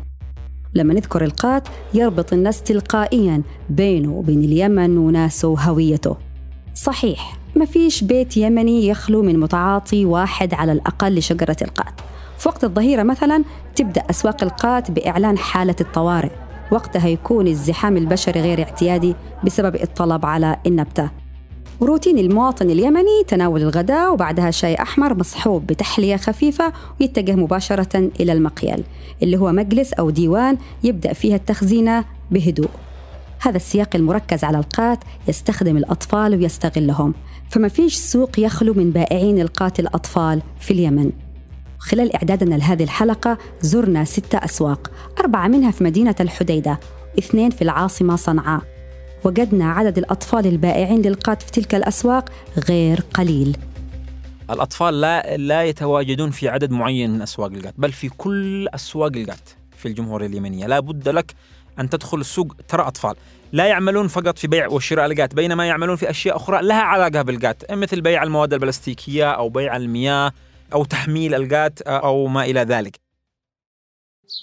لما 0.73 0.93
نذكر 0.93 1.23
القات 1.23 1.67
يربط 1.93 2.33
الناس 2.33 2.61
تلقائيا 2.61 3.41
بينه 3.69 4.11
وبين 4.11 4.43
اليمن 4.43 4.97
وناسه 4.97 5.47
وهويته 5.47 6.17
صحيح 6.75 7.37
ما 7.55 7.65
فيش 7.65 8.03
بيت 8.03 8.37
يمني 8.37 8.87
يخلو 8.87 9.21
من 9.21 9.39
متعاطي 9.39 10.05
واحد 10.05 10.53
على 10.53 10.71
الأقل 10.71 11.15
لشجرة 11.15 11.57
القات. 11.61 11.93
في 12.37 12.49
وقت 12.49 12.63
الظهيرة 12.63 13.03
مثلا 13.03 13.43
تبدأ 13.75 14.01
أسواق 14.09 14.43
القات 14.43 14.91
بإعلان 14.91 15.37
حالة 15.37 15.75
الطوارئ. 15.81 16.31
وقتها 16.71 17.07
يكون 17.07 17.47
الزحام 17.47 17.97
البشري 17.97 18.41
غير 18.41 18.63
اعتيادي 18.63 19.15
بسبب 19.43 19.75
الطلب 19.75 20.25
على 20.25 20.57
النبتة. 20.67 21.22
وروتين 21.83 22.19
المواطن 22.19 22.69
اليمني 22.69 23.23
تناول 23.27 23.61
الغداء 23.61 24.13
وبعدها 24.13 24.51
شاي 24.51 24.75
أحمر 24.75 25.13
مصحوب 25.13 25.67
بتحلية 25.67 26.15
خفيفة 26.15 26.73
ويتجه 27.01 27.35
مباشرة 27.35 28.11
إلى 28.19 28.33
المقيل 28.33 28.83
اللي 29.23 29.37
هو 29.37 29.51
مجلس 29.51 29.93
أو 29.93 30.09
ديوان 30.09 30.57
يبدأ 30.83 31.13
فيها 31.13 31.35
التخزينة 31.35 32.05
بهدوء. 32.31 32.69
هذا 33.41 33.57
السياق 33.57 33.95
المركز 33.95 34.43
على 34.43 34.57
القات 34.57 34.99
يستخدم 35.27 35.77
الأطفال 35.77 36.35
ويستغلهم. 36.35 37.13
فما 37.49 37.67
فيش 37.67 37.95
سوق 37.95 38.39
يخلو 38.39 38.73
من 38.73 38.91
بائعين 38.91 39.41
القات 39.41 39.79
الأطفال 39.79 40.41
في 40.59 40.71
اليمن. 40.71 41.11
خلال 41.79 42.15
إعدادنا 42.15 42.55
لهذه 42.55 42.83
الحلقة 42.83 43.37
زرنا 43.61 44.03
ستة 44.03 44.37
أسواق 44.37 44.91
أربعة 45.19 45.47
منها 45.47 45.71
في 45.71 45.83
مدينة 45.83 46.15
الحديدة 46.19 46.79
اثنين 47.19 47.49
في 47.49 47.61
العاصمة 47.61 48.15
صنعاء. 48.15 48.72
وجدنا 49.25 49.71
عدد 49.71 49.97
الأطفال 49.97 50.47
البائعين 50.47 51.01
للقات 51.01 51.41
في 51.41 51.51
تلك 51.51 51.75
الأسواق 51.75 52.29
غير 52.69 52.99
قليل. 53.13 53.57
الأطفال 54.49 55.01
لا 55.01 55.37
لا 55.37 55.63
يتواجدون 55.63 56.31
في 56.31 56.49
عدد 56.49 56.71
معين 56.71 57.09
من 57.09 57.21
أسواق 57.21 57.51
القات 57.51 57.73
بل 57.77 57.91
في 57.91 58.09
كل 58.09 58.67
أسواق 58.67 59.11
القات 59.15 59.49
في 59.77 59.87
الجمهورية 59.87 60.27
اليمنية. 60.27 60.67
لا 60.67 60.79
بد 60.79 61.09
لك 61.09 61.33
أن 61.79 61.89
تدخل 61.89 62.19
السوق 62.19 62.55
ترى 62.67 62.81
أطفال. 62.81 63.15
لا 63.51 63.65
يعملون 63.65 64.07
فقط 64.07 64.37
في 64.37 64.47
بيع 64.47 64.67
وشراء 64.67 65.05
القات 65.05 65.35
بينما 65.35 65.67
يعملون 65.67 65.95
في 65.95 66.09
أشياء 66.09 66.35
أخرى 66.35 66.61
لها 66.61 66.81
علاقة 66.81 67.21
بالقات 67.21 67.71
مثل 67.71 68.01
بيع 68.01 68.23
المواد 68.23 68.53
البلاستيكية 68.53 69.31
أو 69.31 69.49
بيع 69.49 69.75
المياه 69.75 70.31
أو 70.73 70.85
تحميل 70.85 71.33
القات 71.35 71.81
أو 71.81 72.27
ما 72.27 72.45
إلى 72.45 72.59
ذلك. 72.59 73.02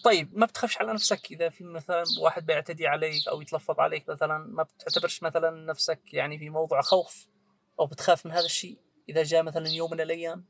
طيب 0.05 0.39
ما 0.39 0.47
بتخافش 0.47 0.79
على 0.79 0.93
نفسك 0.93 1.33
إذا 1.33 1.49
في 1.49 1.65
مثلا 1.65 2.05
واحد 2.21 2.47
بيعتدي 2.47 2.87
عليك 2.87 3.29
أو 3.29 3.41
يتلفظ 3.41 3.81
عليك 3.81 4.09
مثلا؟ 4.09 4.39
ما 4.39 4.63
بتعتبرش 4.63 5.23
مثلا 5.23 5.51
نفسك 5.51 6.15
يعني 6.15 6.39
في 6.39 6.51
موضوع 6.51 6.81
خوف 6.81 7.29
أو 7.81 7.87
بتخاف 7.87 8.27
من 8.27 8.33
هذا 8.33 8.45
الشيء 8.45 8.79
إذا 9.09 9.23
جاء 9.23 9.43
مثلا 9.43 9.69
يوم 9.69 9.91
من 9.91 10.01
الأيام؟ 10.01 10.45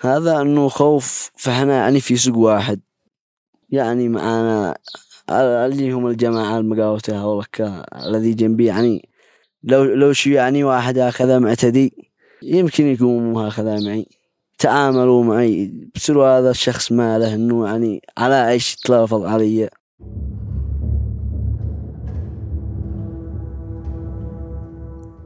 هذا 0.00 0.40
إنه 0.40 0.68
خوف 0.68 1.30
فاحنا 1.36 1.76
يعني 1.76 2.00
في 2.00 2.16
سوق 2.16 2.36
واحد. 2.36 2.80
يعني 3.70 4.08
معانا 4.08 4.78
اللي 5.30 5.92
هم 5.92 6.06
الجماعة 6.06 6.58
المقاوتة 6.58 7.18
هولك 7.18 7.60
الذي 8.06 8.34
جنبي 8.34 8.66
يعني 8.66 9.08
لو 9.62 9.84
لو 9.84 10.12
شو 10.12 10.30
يعني 10.30 10.64
واحد 10.64 10.98
هكذا 10.98 11.38
معتدي 11.38 12.10
يمكن 12.42 12.86
يكون 12.86 13.36
هكذا 13.36 13.80
معي. 13.80 14.06
تعاملوا 14.60 15.24
معي. 15.24 15.72
بسروا 15.94 16.38
هذا 16.38 16.50
الشخص 16.50 16.92
ماله 16.92 17.34
إنه 17.34 17.66
يعني 17.66 18.02
على 18.18 18.48
إيش 18.48 18.76
تلافظ 18.76 19.24
علي. 19.24 19.68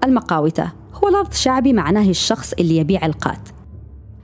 المقاوتة 0.04 0.72
هو 0.94 1.08
لفظ 1.08 1.34
شعبي 1.36 1.72
معناه 1.72 2.10
الشخص 2.10 2.52
اللي 2.52 2.76
يبيع 2.76 3.06
القات. 3.06 3.48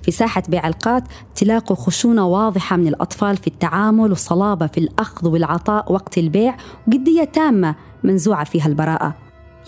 في 0.03 0.11
ساحة 0.11 0.43
بيع 0.49 0.69
القات 0.69 1.05
تلاقوا 1.35 1.77
خشونة 1.77 2.27
واضحة 2.27 2.77
من 2.77 2.89
الأطفال 2.89 3.37
في 3.37 3.47
التعامل 3.47 4.13
وصلابة 4.13 4.67
في 4.67 4.79
الأخذ 4.79 5.29
والعطاء 5.29 5.93
وقت 5.93 6.19
البيع 6.19 6.57
وجدية 6.89 7.25
تامة 7.25 7.75
منزوعة 8.05 8.45
فيها 8.45 8.67
البراءة. 8.67 9.15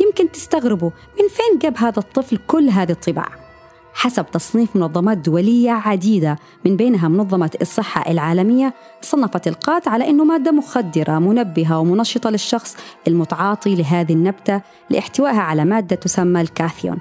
يمكن 0.01 0.33
تستغربوا 0.33 0.91
من 0.91 1.29
فين 1.29 1.59
جاب 1.63 1.77
هذا 1.77 1.99
الطفل 1.99 2.37
كل 2.37 2.69
هذه 2.69 2.93
الطباع. 2.93 3.42
حسب 3.95 4.27
تصنيف 4.31 4.77
منظمات 4.77 5.19
دولية 5.19 5.71
عديدة 5.71 6.39
من 6.67 6.77
بينها 6.77 7.09
منظمة 7.09 7.51
الصحة 7.61 8.11
العالمية. 8.11 8.75
صنفت 9.01 9.49
القات 9.49 9.89
على 9.89 10.11
أنه 10.11 10.25
مادة 10.25 10.53
مخدرة 10.53 11.19
منبهة 11.19 11.79
ومنشطة 11.79 12.31
للشخص 12.31 12.77
المتعاطي 13.09 13.75
لهذه 13.75 14.13
النبتة 14.13 14.61
لاحتوائها 14.91 15.41
على 15.41 15.65
مادة 15.65 15.97
تسمى 15.97 16.41
الكاثيون. 16.41 16.99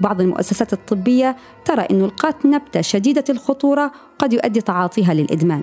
بعض 0.00 0.20
المؤسسات 0.20 0.72
الطبية 0.72 1.36
ترى 1.64 1.86
أن 1.90 2.04
القات 2.04 2.46
نبتة 2.46 2.80
شديدة 2.80 3.24
الخطورة 3.28 3.92
قد 4.18 4.32
يؤدي 4.32 4.60
تعاطيها 4.60 5.14
للإدمان. 5.14 5.62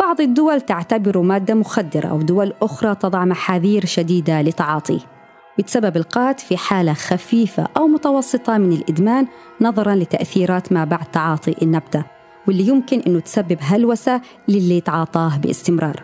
بعض 0.00 0.20
الدول 0.20 0.60
تعتبر 0.60 1.18
مادة 1.18 1.54
مخدرة 1.54 2.14
ودول 2.14 2.52
أخرى 2.62 2.94
تضع 2.94 3.24
محاذير 3.24 3.86
شديدة 3.86 4.42
لتعاطيه. 4.42 5.15
ويتسبب 5.58 5.96
القات 5.96 6.40
في 6.40 6.56
حالة 6.56 6.92
خفيفة 6.92 7.68
أو 7.76 7.86
متوسطة 7.86 8.58
من 8.58 8.72
الإدمان 8.72 9.26
نظراً 9.60 9.94
لتأثيرات 9.94 10.72
ما 10.72 10.84
بعد 10.84 11.10
تعاطي 11.10 11.54
النبتة 11.62 12.04
واللي 12.46 12.68
يمكن 12.68 13.00
أنه 13.06 13.20
تسبب 13.20 13.58
هلوسة 13.60 14.20
للي 14.48 14.76
يتعاطاه 14.76 15.36
باستمرار. 15.36 16.02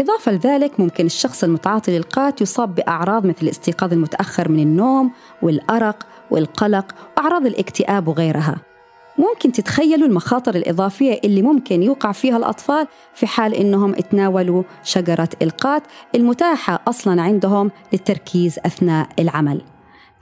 إضافة 0.00 0.32
لذلك 0.32 0.80
ممكن 0.80 1.06
الشخص 1.06 1.44
المتعاطي 1.44 1.96
للقات 1.96 2.40
يصاب 2.40 2.74
بأعراض 2.74 3.26
مثل 3.26 3.38
الاستيقاظ 3.42 3.92
المتأخر 3.92 4.48
من 4.48 4.60
النوم 4.60 5.10
والأرق 5.42 6.06
والقلق 6.30 6.94
وأعراض 7.16 7.46
الاكتئاب 7.46 8.08
وغيرها. 8.08 8.69
ممكن 9.18 9.52
تتخيلوا 9.52 10.08
المخاطر 10.08 10.54
الإضافية 10.54 11.20
اللي 11.24 11.42
ممكن 11.42 11.82
يوقع 11.82 12.12
فيها 12.12 12.36
الأطفال 12.36 12.86
في 13.14 13.26
حال 13.26 13.54
إنهم 13.54 13.92
تناولوا 13.92 14.62
شجرة 14.84 15.28
القات 15.42 15.82
المتاحة 16.14 16.82
أصلاً 16.88 17.22
عندهم 17.22 17.70
للتركيز 17.92 18.58
أثناء 18.58 19.08
العمل. 19.18 19.62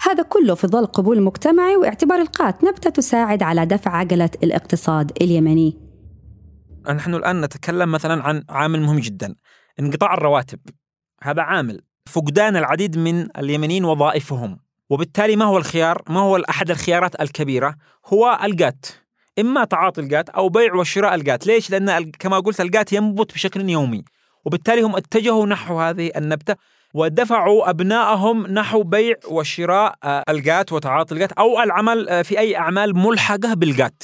هذا 0.03 0.23
كله 0.23 0.55
في 0.55 0.67
ظل 0.67 0.87
قبول 0.87 1.23
مجتمعي 1.23 1.77
واعتبار 1.77 2.21
القات 2.21 2.65
نبتة 2.65 2.91
تساعد 2.91 3.43
على 3.43 3.67
دفع 3.67 3.97
عجلة 3.97 4.31
الاقتصاد 4.43 5.13
اليمني. 5.21 5.79
نحن 6.95 7.15
الآن 7.15 7.41
نتكلم 7.41 7.93
مثلا 7.93 8.23
عن 8.23 8.45
عامل 8.49 8.81
مهم 8.81 8.99
جدا 8.99 9.35
انقطاع 9.81 10.15
الرواتب. 10.15 10.59
هذا 11.23 11.43
عامل. 11.43 11.81
فقدان 12.09 12.57
العديد 12.57 12.99
من 12.99 13.29
اليمنيين 13.39 13.85
وظائفهم. 13.85 14.59
وبالتالي 14.91 15.37
ما 15.37 15.45
هو 15.45 15.59
الخيار؟ 15.59 16.03
ما 16.09 16.21
هو 16.21 16.37
أحد 16.37 16.71
الخيارات 16.71 17.21
الكبيرة؟ 17.21 17.75
هو 18.07 18.39
الجات 18.45 18.87
إما 19.39 19.65
تعاطي 19.65 20.01
الجات 20.01 20.29
أو 20.29 20.49
بيع 20.49 20.75
وشراء 20.75 21.15
الجات 21.15 21.47
ليش؟ 21.47 21.71
لأن 21.71 22.11
كما 22.11 22.39
قلت 22.39 22.61
الجات 22.61 22.93
ينبت 22.93 23.35
بشكل 23.35 23.69
يومي 23.69 24.05
وبالتالي 24.45 24.83
هم 24.83 24.97
اتجهوا 24.97 25.47
نحو 25.47 25.81
هذه 25.81 26.11
النبتة 26.17 26.55
ودفعوا 26.95 27.71
أبنائهم 27.71 28.47
نحو 28.47 28.83
بيع 28.83 29.15
وشراء 29.29 29.95
آه، 30.05 30.25
الجات 30.29 30.73
وتعاطي 30.73 31.15
الجات 31.15 31.33
أو 31.33 31.63
العمل 31.63 32.09
آه، 32.09 32.23
في 32.23 32.39
أي 32.39 32.57
أعمال 32.57 32.99
ملحقة 32.99 33.55
بالجات 33.55 34.03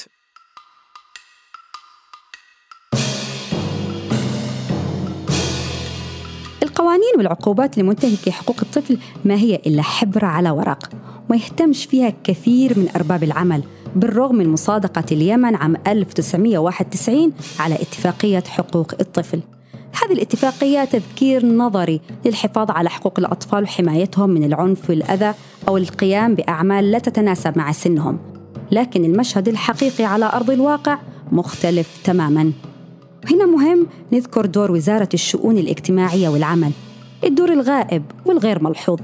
القوانين 6.85 7.13
والعقوبات 7.17 7.77
لمنتهكي 7.77 8.31
حقوق 8.31 8.55
الطفل 8.61 8.97
ما 9.25 9.35
هي 9.35 9.55
إلا 9.55 9.81
حبر 9.81 10.25
على 10.25 10.49
ورق 10.49 10.89
ما 11.29 11.35
يهتمش 11.35 11.85
فيها 11.85 12.13
كثير 12.23 12.79
من 12.79 12.89
أرباب 12.95 13.23
العمل 13.23 13.63
بالرغم 13.95 14.35
من 14.35 14.49
مصادقة 14.49 15.03
اليمن 15.11 15.55
عام 15.55 15.75
1991 15.87 17.33
على 17.59 17.75
اتفاقية 17.75 18.43
حقوق 18.47 18.93
الطفل. 18.99 19.41
هذه 20.03 20.13
الاتفاقية 20.13 20.85
تذكير 20.85 21.45
نظري 21.45 22.01
للحفاظ 22.25 22.71
على 22.71 22.89
حقوق 22.89 23.19
الأطفال 23.19 23.63
وحمايتهم 23.63 24.29
من 24.29 24.43
العنف 24.43 24.89
والأذى 24.89 25.33
أو 25.67 25.77
القيام 25.77 26.35
بأعمال 26.35 26.91
لا 26.91 26.99
تتناسب 26.99 27.57
مع 27.57 27.71
سنهم 27.71 28.19
لكن 28.71 29.05
المشهد 29.05 29.47
الحقيقي 29.47 30.03
على 30.03 30.25
أرض 30.33 30.49
الواقع 30.49 30.97
مختلف 31.31 31.99
تماماً. 32.03 32.51
هنا 33.31 33.45
مهم 33.45 33.87
نذكر 34.11 34.45
دور 34.45 34.71
وزارة 34.71 35.09
الشؤون 35.13 35.57
الاجتماعية 35.57 36.29
والعمل 36.29 36.71
الدور 37.23 37.53
الغائب 37.53 38.03
والغير 38.25 38.63
ملحوظ. 38.63 38.99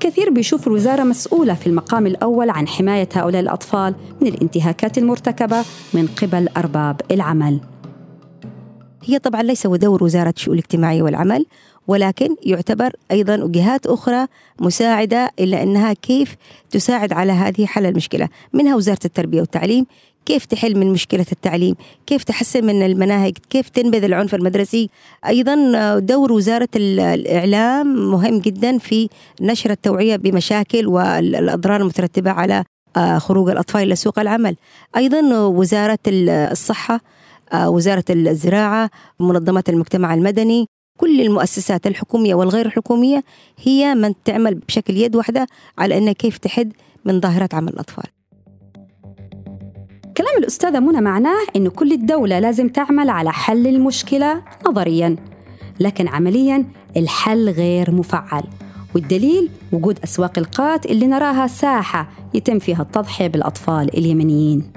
كثير 0.00 0.30
بيشوف 0.30 0.66
الوزارة 0.66 1.02
مسؤولة 1.02 1.54
في 1.54 1.66
المقام 1.66 2.06
الأول 2.06 2.50
عن 2.50 2.68
حماية 2.68 3.08
هؤلاء 3.14 3.40
الأطفال 3.42 3.94
من 4.20 4.28
الانتهاكات 4.28 4.98
المرتكبة 4.98 5.64
من 5.94 6.06
قبل 6.06 6.48
أرباب 6.56 7.00
العمل. 7.10 7.60
هي 9.04 9.18
طبعا 9.18 9.42
ليس 9.42 9.66
دور 9.66 10.04
وزارة 10.04 10.34
الشؤون 10.36 10.58
الاجتماعية 10.58 11.02
والعمل 11.02 11.46
ولكن 11.88 12.36
يعتبر 12.42 12.92
أيضا 13.10 13.46
جهات 13.46 13.86
أخرى 13.86 14.26
مساعدة 14.60 15.30
إلا 15.40 15.62
أنها 15.62 15.92
كيف 15.92 16.36
تساعد 16.70 17.12
على 17.12 17.32
هذه 17.32 17.66
حل 17.66 17.86
المشكلة 17.86 18.28
منها 18.52 18.76
وزارة 18.76 18.98
التربية 19.04 19.40
والتعليم 19.40 19.86
كيف 20.28 20.44
تحل 20.44 20.76
من 20.76 20.92
مشكلة 20.92 21.26
التعليم؟ 21.32 21.74
كيف 22.06 22.24
تحسن 22.24 22.66
من 22.66 22.82
المناهج؟ 22.82 23.32
كيف 23.50 23.68
تنبذ 23.68 24.04
العنف 24.04 24.34
المدرسي؟ 24.34 24.90
أيضا 25.26 25.54
دور 25.98 26.32
وزارة 26.32 26.68
الإعلام 26.76 28.10
مهم 28.10 28.38
جدا 28.38 28.78
في 28.78 29.08
نشر 29.40 29.70
التوعية 29.70 30.16
بمشاكل 30.16 30.86
والأضرار 30.86 31.80
المترتبة 31.80 32.30
على 32.30 32.64
آه، 32.96 33.18
خروج 33.18 33.50
الأطفال 33.50 33.82
إلى 33.82 33.96
سوق 33.96 34.18
العمل. 34.18 34.56
أيضا 34.96 35.46
وزارة 35.46 35.98
الصحة 36.06 37.00
آه، 37.52 37.70
وزارة 37.70 38.04
الزراعة 38.10 38.90
منظمات 39.20 39.68
المجتمع 39.68 40.14
المدني 40.14 40.66
كل 40.98 41.20
المؤسسات 41.20 41.86
الحكومية 41.86 42.34
والغير 42.34 42.66
الحكومية 42.66 43.24
هي 43.62 43.94
من 43.94 44.14
تعمل 44.24 44.54
بشكل 44.54 44.96
يد 44.96 45.16
واحدة 45.16 45.46
على 45.78 45.98
أنها 45.98 46.12
كيف 46.12 46.38
تحد 46.38 46.72
من 47.04 47.20
ظاهرة 47.20 47.48
عمل 47.52 47.72
الأطفال. 47.72 48.17
كلام 50.18 50.38
الأستاذة 50.38 50.80
منى 50.80 51.00
معناه 51.00 51.46
أن 51.56 51.68
كل 51.68 51.92
الدولة 51.92 52.38
لازم 52.38 52.68
تعمل 52.68 53.10
على 53.10 53.32
حل 53.32 53.66
المشكلة 53.66 54.42
نظرياً 54.68 55.16
لكن 55.80 56.08
عملياً 56.08 56.64
الحل 56.96 57.48
غير 57.50 57.90
مفعل. 57.90 58.42
والدليل 58.94 59.50
وجود 59.72 59.98
أسواق 60.04 60.38
القات 60.38 60.86
اللي 60.86 61.06
نراها 61.06 61.46
ساحة 61.46 62.08
يتم 62.34 62.58
فيها 62.58 62.82
التضحية 62.82 63.26
بالأطفال 63.26 63.98
اليمنيين. 63.98 64.72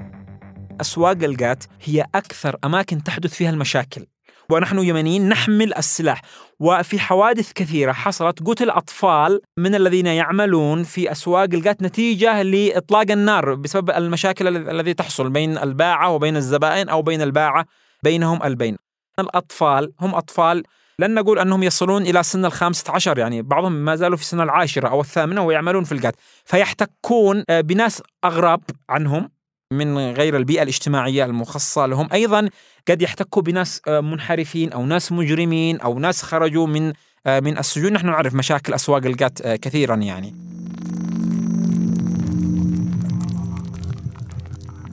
أسواق 0.80 1.22
القات 1.22 1.64
هي 1.84 2.06
أكثر 2.14 2.56
أماكن 2.64 3.02
تحدث 3.02 3.34
فيها 3.34 3.50
المشاكل 3.50 4.06
ونحن 4.50 4.78
يمنيين 4.78 5.28
نحمل 5.28 5.74
السلاح 5.74 6.22
وفي 6.62 6.98
حوادث 6.98 7.52
كثيرة 7.52 7.92
حصلت. 7.92 8.42
قتل 8.42 8.70
أطفال 8.70 9.40
من 9.58 9.74
الذين 9.74 10.06
يعملون 10.06 10.82
في 10.82 11.12
أسواق 11.12 11.48
القات 11.54 11.82
نتيجة 11.82 12.42
لإطلاق 12.42 13.10
النار 13.10 13.54
بسبب 13.54 13.90
المشاكل 13.90 14.56
الذي 14.70 14.94
تحصل 14.94 15.30
بين 15.30 15.58
الباعة 15.58 16.10
وبين 16.10 16.36
الزبائن 16.36 16.88
أو 16.88 17.02
بين 17.02 17.22
الباعة 17.22 17.66
بينهم 18.02 18.42
البين. 18.42 18.76
الأطفال 19.18 19.92
هم 20.00 20.14
أطفال 20.14 20.62
لن 20.98 21.14
نقول 21.14 21.38
أنهم 21.38 21.62
يصلون 21.62 22.02
إلى 22.02 22.22
سن 22.22 22.44
الخامسة 22.44 22.92
عشر 22.92 23.18
يعني 23.18 23.42
بعضهم 23.42 23.72
ما 23.72 23.96
زالوا 23.96 24.16
في 24.16 24.24
سن 24.24 24.40
العاشرة 24.40 24.88
أو 24.88 25.00
الثامنة 25.00 25.42
ويعملون 25.42 25.84
في 25.84 25.92
القات. 25.92 26.14
فيحتكون 26.44 27.44
بناس 27.50 28.02
أغراب 28.24 28.60
عنهم. 28.88 29.30
من 29.78 29.98
غير 29.98 30.36
البيئة 30.36 30.62
الاجتماعية 30.62 31.24
المخصصة 31.24 31.86
لهم. 31.86 32.08
أيضا 32.12 32.48
قد 32.88 33.02
يحتكوا 33.02 33.42
بناس 33.42 33.80
آه، 33.88 34.00
منحرفين 34.00 34.72
أو 34.72 34.86
ناس 34.86 35.12
مجرمين 35.12 35.80
أو 35.80 35.98
ناس 35.98 36.22
خرجوا 36.22 36.66
من 36.66 36.92
آه، 37.26 37.40
من 37.40 37.58
السجون. 37.58 37.92
نحن 37.92 38.06
نعرف 38.06 38.34
مشاكل 38.34 38.74
أسواق 38.74 39.06
القات 39.06 39.40
آه، 39.40 39.56
كثيرا 39.56 39.96
يعني. 39.96 40.34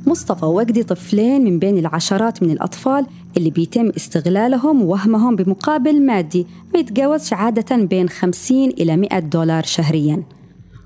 مصطفى 0.08 0.46
ووجدي 0.46 0.84
طفلين 0.84 1.44
من 1.44 1.60
بين 1.60 1.78
العشرات 1.78 2.44
من 2.44 2.52
الأطفال 2.52 3.06
اللي 3.38 3.50
بيتم 3.50 3.90
استغلالهم 3.90 4.82
ووهمهم 4.82 5.36
بمقابل 5.36 6.06
مادي 6.06 6.48
ما 6.74 6.80
يتجاوزش 6.80 7.34
عادة 7.34 7.76
بين 7.76 8.10
50 8.10 8.70
إلى 8.70 8.98
100 8.98 9.20
دولار 9.20 9.64
شهرياً. 9.64 10.24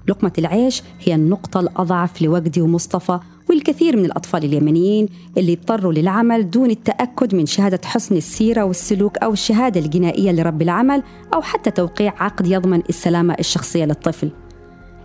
لقمة 0.07 0.31
العيش 0.37 0.83
هي 0.99 1.15
النقطة 1.15 1.59
الأضعف 1.59 2.21
لوجدي 2.21 2.61
ومصطفى 2.61 3.19
والكثير 3.53 3.97
من 3.97 4.05
الأطفال 4.05 4.43
اليمنيين 4.43 5.09
اللي 5.37 5.53
اضطروا 5.53 5.93
للعمل 5.93 6.49
دون 6.49 6.71
التأكد 6.71 7.35
من 7.35 7.45
شهادة 7.45 7.79
حسن 7.85 8.15
السيرة 8.15 8.63
والسلوك 8.63 9.17
أو 9.17 9.33
الشهادة 9.33 9.79
الجنائية 9.79 10.31
لرب 10.31 10.61
العمل 10.61 11.03
أو 11.33 11.41
حتى 11.41 11.71
توقيع 11.71 12.13
عقد 12.19 12.47
يضمن 12.47 12.83
السلامة 12.89 13.35
الشخصية 13.39 13.85
للطفل. 13.85 14.31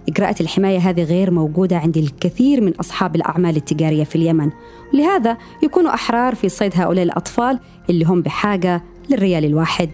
إجراءات 0.08 0.40
الحماية 0.40 0.78
هذه 0.78 1.02
غير 1.02 1.30
موجودة 1.30 1.76
عند 1.76 1.96
الكثير 1.96 2.60
من 2.60 2.74
أصحاب 2.74 3.16
الأعمال 3.16 3.56
التجارية 3.56 4.04
في 4.04 4.16
اليمن. 4.16 4.50
لهذا 4.92 5.36
يكونوا 5.62 5.94
أحرار 5.94 6.34
في 6.34 6.48
صيد 6.48 6.72
هؤلاء 6.74 7.04
الأطفال 7.04 7.60
اللي 7.90 8.04
هم 8.04 8.22
بحاجة 8.22 8.82
للريال 9.10 9.44
الواحد. 9.44 9.90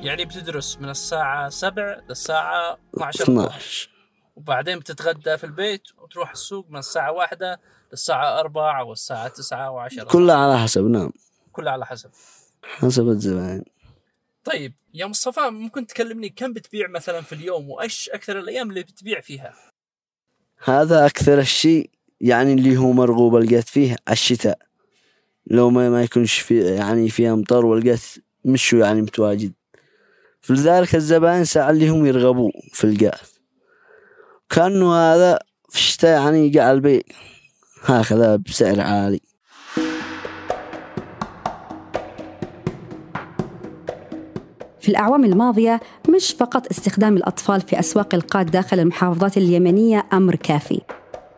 يعني 0.00 0.24
بتدرس 0.24 0.78
من 0.80 0.88
الساعة 0.88 1.48
7 1.48 1.96
للساعة 2.08 2.78
12 2.94 3.22
12 3.22 3.97
وبعدين 4.38 4.78
بتتغدى 4.78 5.36
في 5.36 5.44
البيت 5.44 5.82
وتروح 5.98 6.30
السوق 6.30 6.66
من 6.70 6.78
الساعة 6.78 7.12
واحدة 7.12 7.60
للساعة 7.92 8.40
أربعة 8.40 8.84
والساعة 8.84 9.28
تسعة 9.28 9.70
وعشرة. 9.70 10.04
كلها 10.04 10.36
على 10.36 10.58
حسب 10.58 10.84
نعم. 10.84 11.10
كلها 11.52 11.72
على 11.72 11.86
حسب. 11.86 12.10
حسب 12.62 13.08
الزبائن 13.08 13.64
طيب 14.44 14.72
يا 14.94 15.06
مصطفى 15.06 15.40
ممكن 15.40 15.86
تكلمني 15.86 16.28
كم 16.28 16.52
بتبيع 16.52 16.88
مثلا 16.88 17.20
في 17.20 17.34
اليوم 17.34 17.70
وإيش 17.70 18.10
أكثر 18.10 18.38
الأيام 18.38 18.70
اللي 18.70 18.82
بتبيع 18.82 19.20
فيها؟ 19.20 19.54
هذا 20.64 21.06
أكثر 21.06 21.38
الشيء 21.38 21.90
يعني 22.20 22.52
اللي 22.52 22.76
هو 22.76 22.92
مرغوب 22.92 23.36
لقيت 23.36 23.68
فيه 23.68 23.96
الشتاء. 24.10 24.58
لو 25.46 25.70
ما 25.70 25.90
ما 25.90 26.02
يكونش 26.02 26.38
في 26.38 26.74
يعني 26.74 27.10
في 27.10 27.30
امطار 27.30 27.66
ولقيت 27.66 28.00
مشو 28.44 28.76
يعني 28.76 29.02
متواجد. 29.02 29.52
فلذلك 30.40 30.94
الزبائن 30.94 31.44
ساعة 31.44 31.70
اللي 31.70 31.88
هم 31.88 32.06
يرغبوا 32.06 32.50
في 32.72 32.84
القاث 32.84 33.37
كأنه 34.50 34.94
هذا 34.94 35.38
في 35.68 35.78
الشتاء 35.78 36.20
يعني 36.20 36.54
يقع 36.54 36.70
البيع 36.70 37.00
هكذا 37.84 38.36
بسعر 38.36 38.80
عالي. 38.80 39.20
في 44.80 44.88
الأعوام 44.88 45.24
الماضية 45.24 45.80
مش 46.16 46.32
فقط 46.32 46.66
استخدام 46.70 47.16
الأطفال 47.16 47.60
في 47.60 47.78
أسواق 47.78 48.14
القات 48.14 48.46
داخل 48.46 48.80
المحافظات 48.80 49.36
اليمنية 49.36 50.06
أمر 50.12 50.34
كافي 50.34 50.80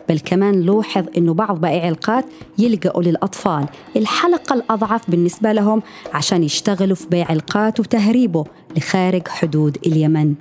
بل 0.09 0.19
كمان 0.19 0.63
لوحظ 0.63 1.07
أنه 1.17 1.35
بعض 1.35 1.61
بائعي 1.61 1.89
القات 1.89 2.25
يلجأوا 2.59 3.03
للأطفال. 3.03 3.67
الحلقة 3.97 4.55
الأضعف 4.55 5.11
بالنسبة 5.11 5.53
لهم 5.53 5.83
عشان 6.15 6.45
يشتغلوا 6.45 6.97
في 6.97 7.09
بيع 7.09 7.33
القات 7.33 7.81
وتهريبه 7.81 8.45
لخارج 8.77 9.29
حدود 9.29 9.79
اليمن. 9.87 10.35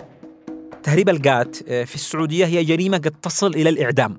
تهريب 0.84 1.10
القات 1.10 1.58
آه، 1.68 1.84
في 1.84 1.96
السعودية 1.96 2.46
هي 2.46 2.64
جريمة 2.64 2.98
قد 2.98 3.12
تصل 3.12 3.48
إلى 3.48 3.70
الإعدام. 3.70 4.18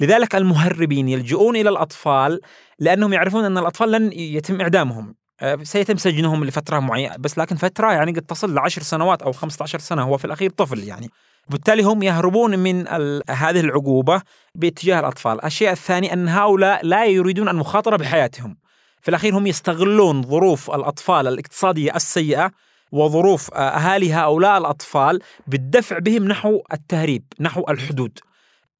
لذلك 0.00 0.34
المهربين 0.34 1.08
يلجؤون 1.08 1.56
إلى 1.56 1.68
الأطفال 1.70 2.40
لأنهم 2.78 3.12
يعرفون 3.12 3.44
أن 3.44 3.58
الأطفال 3.58 3.92
لن 3.92 4.12
يتم 4.12 4.60
إعدامهم. 4.60 5.14
آه، 5.40 5.58
سيتم 5.62 5.96
سجنهم 5.96 6.44
لفترة 6.44 6.78
معينة 6.78 7.16
بس 7.18 7.38
لكن 7.38 7.56
فترة 7.56 7.92
يعني 7.92 8.12
قد 8.12 8.22
تصل 8.22 8.54
لعشر 8.54 8.82
سنوات 8.82 9.22
أو 9.22 9.32
15 9.32 9.78
سنة 9.78 10.02
هو 10.02 10.18
في 10.18 10.24
الأخير 10.24 10.50
طفل 10.50 10.78
يعني. 10.78 11.10
وبالتالي 11.48 11.82
هم 11.82 12.02
يهربون 12.02 12.58
من 12.58 12.88
هذه 13.30 13.60
العقوبة 13.60 14.22
باتجاه 14.54 15.00
الأطفال. 15.00 15.44
الشيء 15.44 15.70
الثاني 15.70 16.12
أن 16.12 16.28
هؤلاء 16.28 16.86
لا 16.86 17.04
يريدون 17.04 17.48
المخاطرة 17.48 17.96
بحياتهم. 17.96 18.56
في 19.00 19.08
الأخير 19.08 19.38
هم 19.38 19.46
يستغلون 19.46 20.22
ظروف 20.22 20.70
الأطفال 20.70 21.28
الإقتصادية 21.28 21.96
السيئة 21.96 22.50
وظروف 22.92 23.54
أهالي 23.54 24.12
هؤلاء 24.12 24.58
الأطفال 24.58 25.18
بالدفع 25.46 25.98
بهم 25.98 26.24
نحو 26.24 26.62
التهريب 26.72 27.22
نحو 27.40 27.64
الحدود 27.68 28.18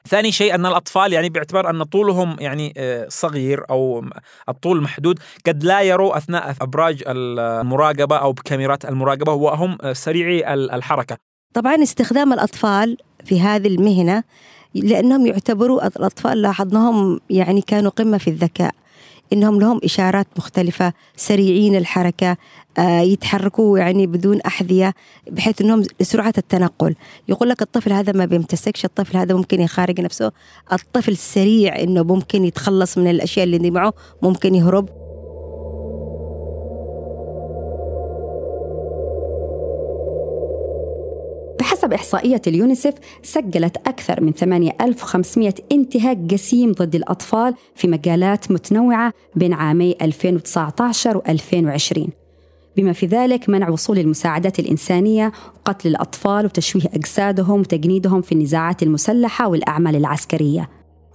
ثاني 0.08 0.32
شيء 0.32 0.54
أن 0.54 0.66
الأطفال 0.66 1.12
يعني 1.12 1.28
باعتبار 1.28 1.70
أن 1.70 1.82
طولهم 1.82 2.36
يعني 2.40 2.74
آه، 2.76 3.06
صغير 3.08 3.64
أو 3.70 4.04
الطول 4.48 4.82
محدود 4.82 5.18
قد 5.46 5.64
لا 5.64 5.80
يروا 5.80 6.16
أثناء 6.16 6.56
أبراج 6.60 7.02
المراقبة 7.06 8.16
أو 8.16 8.32
بكاميرات 8.32 8.84
المراقبة 8.84 9.32
وهم 9.32 9.78
سريعي 9.92 10.54
الحركة. 10.54 11.16
طبعا 11.54 11.82
استخدام 11.82 12.32
الأطفال 12.32 12.96
في 13.24 13.40
هذه 13.40 13.66
المهنة 13.66 14.22
لأنهم 14.74 15.26
يعتبروا 15.26 15.86
الأطفال 15.86 16.42
لاحظناهم 16.42 17.20
يعني 17.30 17.60
كانوا 17.60 17.90
قمة 17.90 18.18
في 18.18 18.30
الذكاء 18.30 18.74
إنهم 19.32 19.60
لهم 19.60 19.80
إشارات 19.84 20.26
مختلفة 20.36 20.92
سريعين 21.16 21.76
الحركة 21.76 22.30
آه 22.30 22.36
يتحركوا 22.78 23.78
يعني 23.78 24.06
بدون 24.06 24.40
أحذية 24.40 24.94
بحيث 25.30 25.60
إنهم 25.60 25.82
سرعة 26.02 26.34
التنقل. 26.38 26.94
يقول 27.28 27.48
لك 27.48 27.62
الطفل 27.62 27.92
هذا 27.92 28.12
ما 28.12 28.24
بيمتسكش 28.24 28.84
الطفل 28.84 29.16
هذا 29.16 29.34
ممكن 29.34 29.60
يخارج 29.60 30.00
نفسه. 30.00 30.32
الطفل 30.72 31.16
سريع 31.16 31.80
إنه 31.80 32.02
ممكن 32.02 32.44
يتخلص 32.44 32.98
من 32.98 33.10
الأشياء 33.10 33.44
اللي 33.44 33.70
معه 33.70 33.92
ممكن 34.22 34.54
يهرب. 34.54 34.88
بحسب 41.82 41.92
إحصائية 41.92 42.42
اليونيسف 42.46 42.94
سجلت 43.22 43.76
أكثر 43.76 44.20
من 44.20 44.32
8500 44.32 45.54
انتهاك 45.72 46.16
جسيم 46.16 46.72
ضد 46.72 46.94
الأطفال 46.94 47.54
في 47.74 47.88
مجالات 47.88 48.50
متنوعة 48.50 49.12
بين 49.34 49.52
عامي 49.52 49.96
2019 50.02 51.16
و 51.16 51.22
2020 51.28 52.21
بما 52.76 52.92
في 52.92 53.06
ذلك 53.06 53.48
منع 53.48 53.68
وصول 53.68 53.98
المساعدات 53.98 54.58
الإنسانية 54.58 55.32
وقتل 55.54 55.88
الأطفال 55.88 56.44
وتشويه 56.44 56.84
أجسادهم 56.94 57.60
وتجنيدهم 57.60 58.22
في 58.22 58.32
النزاعات 58.32 58.82
المسلحة 58.82 59.48
والأعمال 59.48 59.96
العسكرية. 59.96 60.68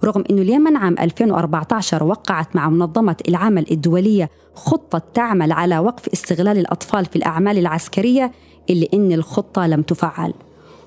رغم 0.04 0.24
أن 0.30 0.38
اليمن 0.38 0.76
عام 0.76 0.94
2014 0.98 2.04
وقعت 2.04 2.56
مع 2.56 2.68
منظمة 2.68 3.16
العمل 3.28 3.66
الدولية 3.70 4.30
خطة 4.54 5.02
تعمل 5.14 5.52
على 5.52 5.78
وقف 5.78 6.08
استغلال 6.08 6.58
الأطفال 6.58 7.04
في 7.06 7.16
الأعمال 7.16 7.58
العسكرية 7.58 8.32
إلا 8.70 8.86
أن 8.94 9.12
الخطة 9.12 9.66
لم 9.66 9.82
تفعل. 9.82 10.34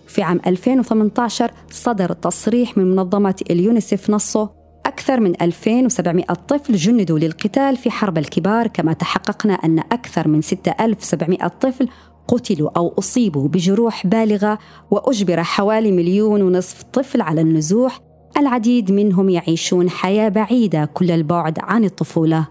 في 0.07 0.21
عام 0.21 0.39
2018 0.47 1.51
صدر 1.69 2.13
تصريح 2.13 2.77
من 2.77 2.95
منظمة 2.95 3.35
اليونيسف 3.51 4.09
نصه 4.09 4.60
أكثر 4.91 5.19
من 5.19 5.41
2700 5.41 6.25
طفل 6.25 6.75
جندوا 6.75 7.19
للقتال 7.19 7.77
في 7.77 7.91
حرب 7.91 8.17
الكبار 8.17 8.67
كما 8.67 8.93
تحققنا 8.93 9.53
أن 9.53 9.79
أكثر 9.79 10.27
من 10.27 10.41
6700 10.41 11.47
طفل 11.47 11.87
قتلوا 12.27 12.69
أو 12.77 12.93
أصيبوا 12.99 13.47
بجروح 13.47 14.07
بالغة 14.07 14.59
وأجبر 14.91 15.43
حوالي 15.43 15.91
مليون 15.91 16.41
ونصف 16.41 16.83
طفل 16.83 17.21
على 17.21 17.41
النزوح. 17.41 17.99
العديد 18.37 18.91
منهم 18.91 19.29
يعيشون 19.29 19.89
حياة 19.89 20.29
بعيدة 20.29 20.85
كل 20.93 21.11
البعد 21.11 21.59
عن 21.59 21.83
الطفولة. 21.83 22.47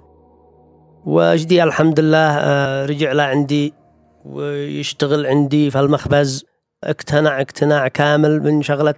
وجدي 1.06 1.62
الحمد 1.62 2.00
لله 2.00 2.38
آه، 2.38 2.86
رجع 2.86 3.12
لعندي 3.12 3.74
ويشتغل 4.24 5.26
عندي 5.26 5.70
في 5.70 5.80
المخبز. 5.80 6.44
اقتنع 6.84 7.40
اقتناع 7.40 7.88
كامل 7.88 8.42
من 8.42 8.62
شغلة 8.62 8.94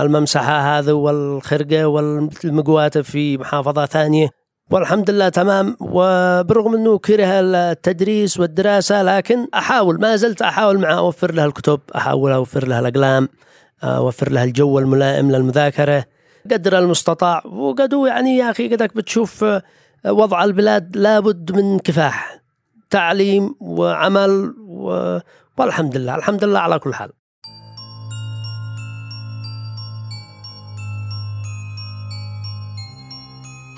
الممسحة 0.00 0.78
هذا 0.78 0.92
والخرقة 0.92 1.86
والمقواتة 1.86 3.02
في 3.02 3.38
محافظة 3.38 3.86
ثانية. 3.86 4.28
والحمد 4.70 5.10
لله 5.10 5.28
تمام. 5.28 5.76
وبرغم 5.80 6.74
إنه 6.74 6.98
كره 6.98 7.26
التدريس 7.40 8.40
والدراسة 8.40 9.02
لكن 9.02 9.46
أحاول 9.54 10.00
ما 10.00 10.16
زلت 10.16 10.42
أحاول 10.42 10.78
معه 10.78 10.98
أوفر 10.98 11.32
له 11.32 11.44
الكتب 11.44 11.80
أحاول 11.96 12.32
أوفر 12.32 12.66
له 12.66 12.78
الأقلام 12.78 13.28
أوفر 13.84 14.32
له 14.32 14.44
الجو 14.44 14.78
الملائم 14.78 15.30
للمذاكرة. 15.30 16.04
قدر 16.50 16.78
المستطاع. 16.78 17.46
وقدوا 17.46 18.08
يعني 18.08 18.36
يا 18.36 18.50
أخي 18.50 18.68
قدك 18.68 18.96
بتشوف 18.96 19.44
وضع 20.06 20.44
البلاد 20.44 20.96
لابد 20.96 21.52
من 21.52 21.78
كفاح 21.78 22.42
تعليم 22.90 23.54
وعمل 23.60 24.54
و... 24.58 25.18
والحمد 25.58 25.96
لله 25.96 26.14
الحمد 26.14 26.44
لله 26.44 26.58
على 26.58 26.78
كل 26.78 26.94
حال. 26.94 27.10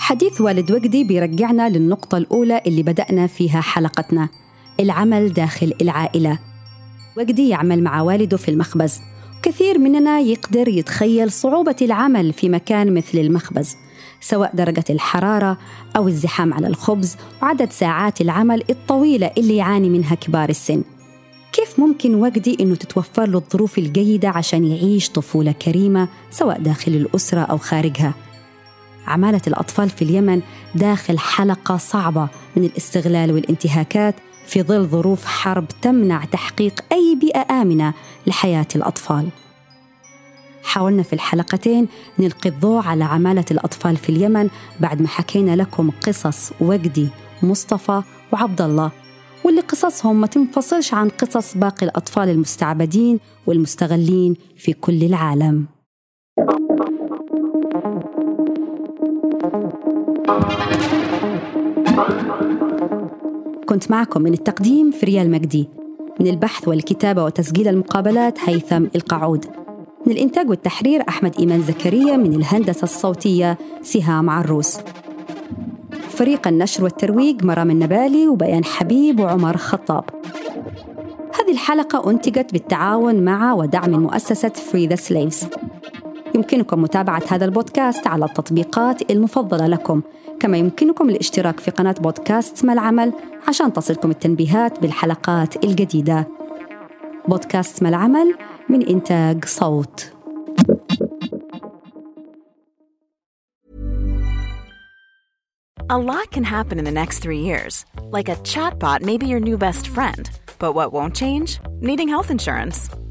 حديث 0.05 0.41
والد 0.41 0.73
وجدي 0.73 1.05
بيرجعنا 1.05 1.69
للنقطة 1.69 2.19
الأولى 2.19 2.61
اللي 2.67 2.83
بدأنا 2.83 3.27
فيها 3.27 3.61
حلقتنا 3.61 4.29
العمل 4.81 5.33
داخل 5.33 5.73
العائلة. 5.81 6.39
وجدي 7.17 7.49
يعمل 7.49 7.83
مع 7.83 8.03
والده 8.03 8.37
في 8.37 8.49
المخبز. 8.51 9.01
كثير 9.43 9.79
مننا 9.79 10.21
يقدر 10.21 10.69
يتخيل 10.69 11.33
صعوبة 11.33 11.77
العمل 11.83 12.33
في 12.33 12.49
مكان 12.49 12.95
مثل 12.95 13.19
المخبز 13.19 13.77
سواء 14.21 14.57
درجة 14.57 14.85
الحرارة 14.91 15.59
أو 15.97 16.09
الزحام 16.09 16.55
على 16.55 16.67
الخبز 16.67 17.17
وعدد 17.43 17.73
ساعات 17.73 18.21
العمل 18.21 18.63
الطويلة 18.71 19.31
اللي 19.39 19.57
يعاني 19.57 19.89
منها 19.89 20.15
كبار 20.15 20.49
السن. 20.49 20.83
كيف 21.53 21.81
ممكن 21.81 22.15
وجدي 22.15 22.57
أنه 22.61 22.75
تتوفر 22.75 23.29
له 23.29 23.39
الظروف 23.39 23.79
الجيدة 23.79 24.29
عشان 24.29 24.65
يعيش 24.65 25.09
طفولة 25.09 25.53
كريمة 25.53 26.09
سواء 26.31 26.61
داخل 26.61 26.93
الأسرة 26.93 27.41
أو 27.41 27.59
خارجها؟ 27.59 28.15
عمالة 29.07 29.41
الأطفال 29.47 29.91
في 29.91 30.03
اليمن 30.03 30.43
داخل 30.75 31.19
حلقة 31.19 31.77
صعبة 31.77 32.29
من 32.57 32.65
الاستغلال 32.65 33.33
والانتهاكات 33.33 34.15
في 34.47 34.63
ظل 34.63 34.87
ظروف 34.87 35.25
حرب 35.25 35.65
تمنع 35.83 36.25
تحقيق 36.25 36.85
أي 36.93 37.19
بيئة 37.21 37.63
آمنة 37.63 37.95
لحياة 38.27 38.69
الأطفال. 38.77 39.29
حاولنا 40.63 41.03
في 41.03 41.13
الحلقتين 41.13 41.89
نلقي 42.19 42.51
الضوء 42.51 42.83
على 42.83 43.05
عمالة 43.05 43.45
الأطفال 43.51 43.97
في 43.97 44.09
اليمن 44.09 44.49
بعد 44.81 45.03
ما 45.03 45.09
حكينا 45.09 45.57
لكم 45.57 45.91
قصص 45.91 46.53
وجدي 46.61 47.09
مصطفى 47.43 48.03
وعبد 48.33 48.61
الله 48.63 48.91
واللي 49.45 49.61
قصصهم 49.61 50.21
ما 50.21 50.27
تنفصلش 50.27 50.95
عن 50.95 51.09
قصص 51.09 51.57
باقي 51.57 51.87
الأطفال 51.87 52.29
المستعبدين 52.29 53.21
والمستغلين 53.47 54.37
في 54.57 54.73
كل 54.73 55.03
العالم. 55.03 55.67
كنت 63.75 63.91
معكم 63.91 64.23
من 64.23 64.33
التقديم 64.33 64.91
فريال 64.91 65.31
مجدي 65.31 65.69
من 66.21 66.27
البحث 66.27 66.69
والكتابة 66.69 67.25
وتسجيل 67.25 67.69
المقابلات 67.69 68.39
هيثم 68.45 68.85
القعود 68.95 69.47
من 70.07 70.13
الإنتاج 70.13 70.51
والتحرير 70.51 71.03
أحمد 71.09 71.39
إيمان 71.39 71.63
زكريا 71.63 72.17
من 72.17 72.35
الهندسة 72.35 72.83
الصوتية 72.83 73.59
سهام 73.83 74.31
عروس. 74.31 74.79
فريق 76.09 76.49
النشر 76.49 76.85
والترويج 76.85 77.45
مرام 77.45 77.71
النبالي 77.71 78.29
وبيان 78.29 78.65
حبيب 78.65 79.21
وعمر 79.21 79.57
خطاب. 79.57 80.05
هذه 81.41 81.53
الحلقة 81.53 82.11
أنتجت 82.11 82.53
بالتعاون 82.53 83.25
مع 83.25 83.53
ودعم 83.53 83.91
مؤسسة 83.91 84.53
Free 84.73 84.89
the 84.89 84.97
Slaves. 84.97 85.47
يمكنكم 86.35 86.83
متابعة 86.83 87.23
هذا 87.29 87.45
البودكاست 87.45 88.07
على 88.07 88.25
التطبيقات 88.25 89.11
المفضلة 89.11 89.67
لكم 89.67 90.03
كما 90.41 90.57
يمكنكم 90.59 91.09
الاشتراك 91.11 91.61
في 91.61 91.71
قناة 91.71 91.95
بودكاست 92.01 92.65
ما 92.65 92.73
العمل 92.73 93.13
عشان 93.49 93.73
تصلكم 93.73 94.11
التنبيهات 94.11 94.81
بالحلقات 94.81 95.65
الجديدة 95.65 96.29
بودكاست 97.29 97.83
ما 97.83 97.89
العمل 97.89 98.35
من 98.69 98.87
إنتاج 98.87 99.45
صوت 99.45 100.11
A 105.91 105.99
lot 105.99 106.31
can 106.31 106.45
happen 106.45 106.79
in 106.79 106.85
the 106.87 106.99
next 107.03 107.19
three 107.19 107.43
years. 107.51 107.85
Like 108.11 108.31
a 108.31 108.37
chatbot 108.37 109.03
may 109.03 109.17
be 109.19 109.27
your 109.27 109.39
new 109.39 109.59
best 109.59 109.87
friend– 109.87 110.31
But 110.59 110.73
what 110.73 110.93
won't 110.93 111.15
change? 111.15 111.61
Needing 111.81 112.09
health 112.09 112.31
insurance. 112.31 112.89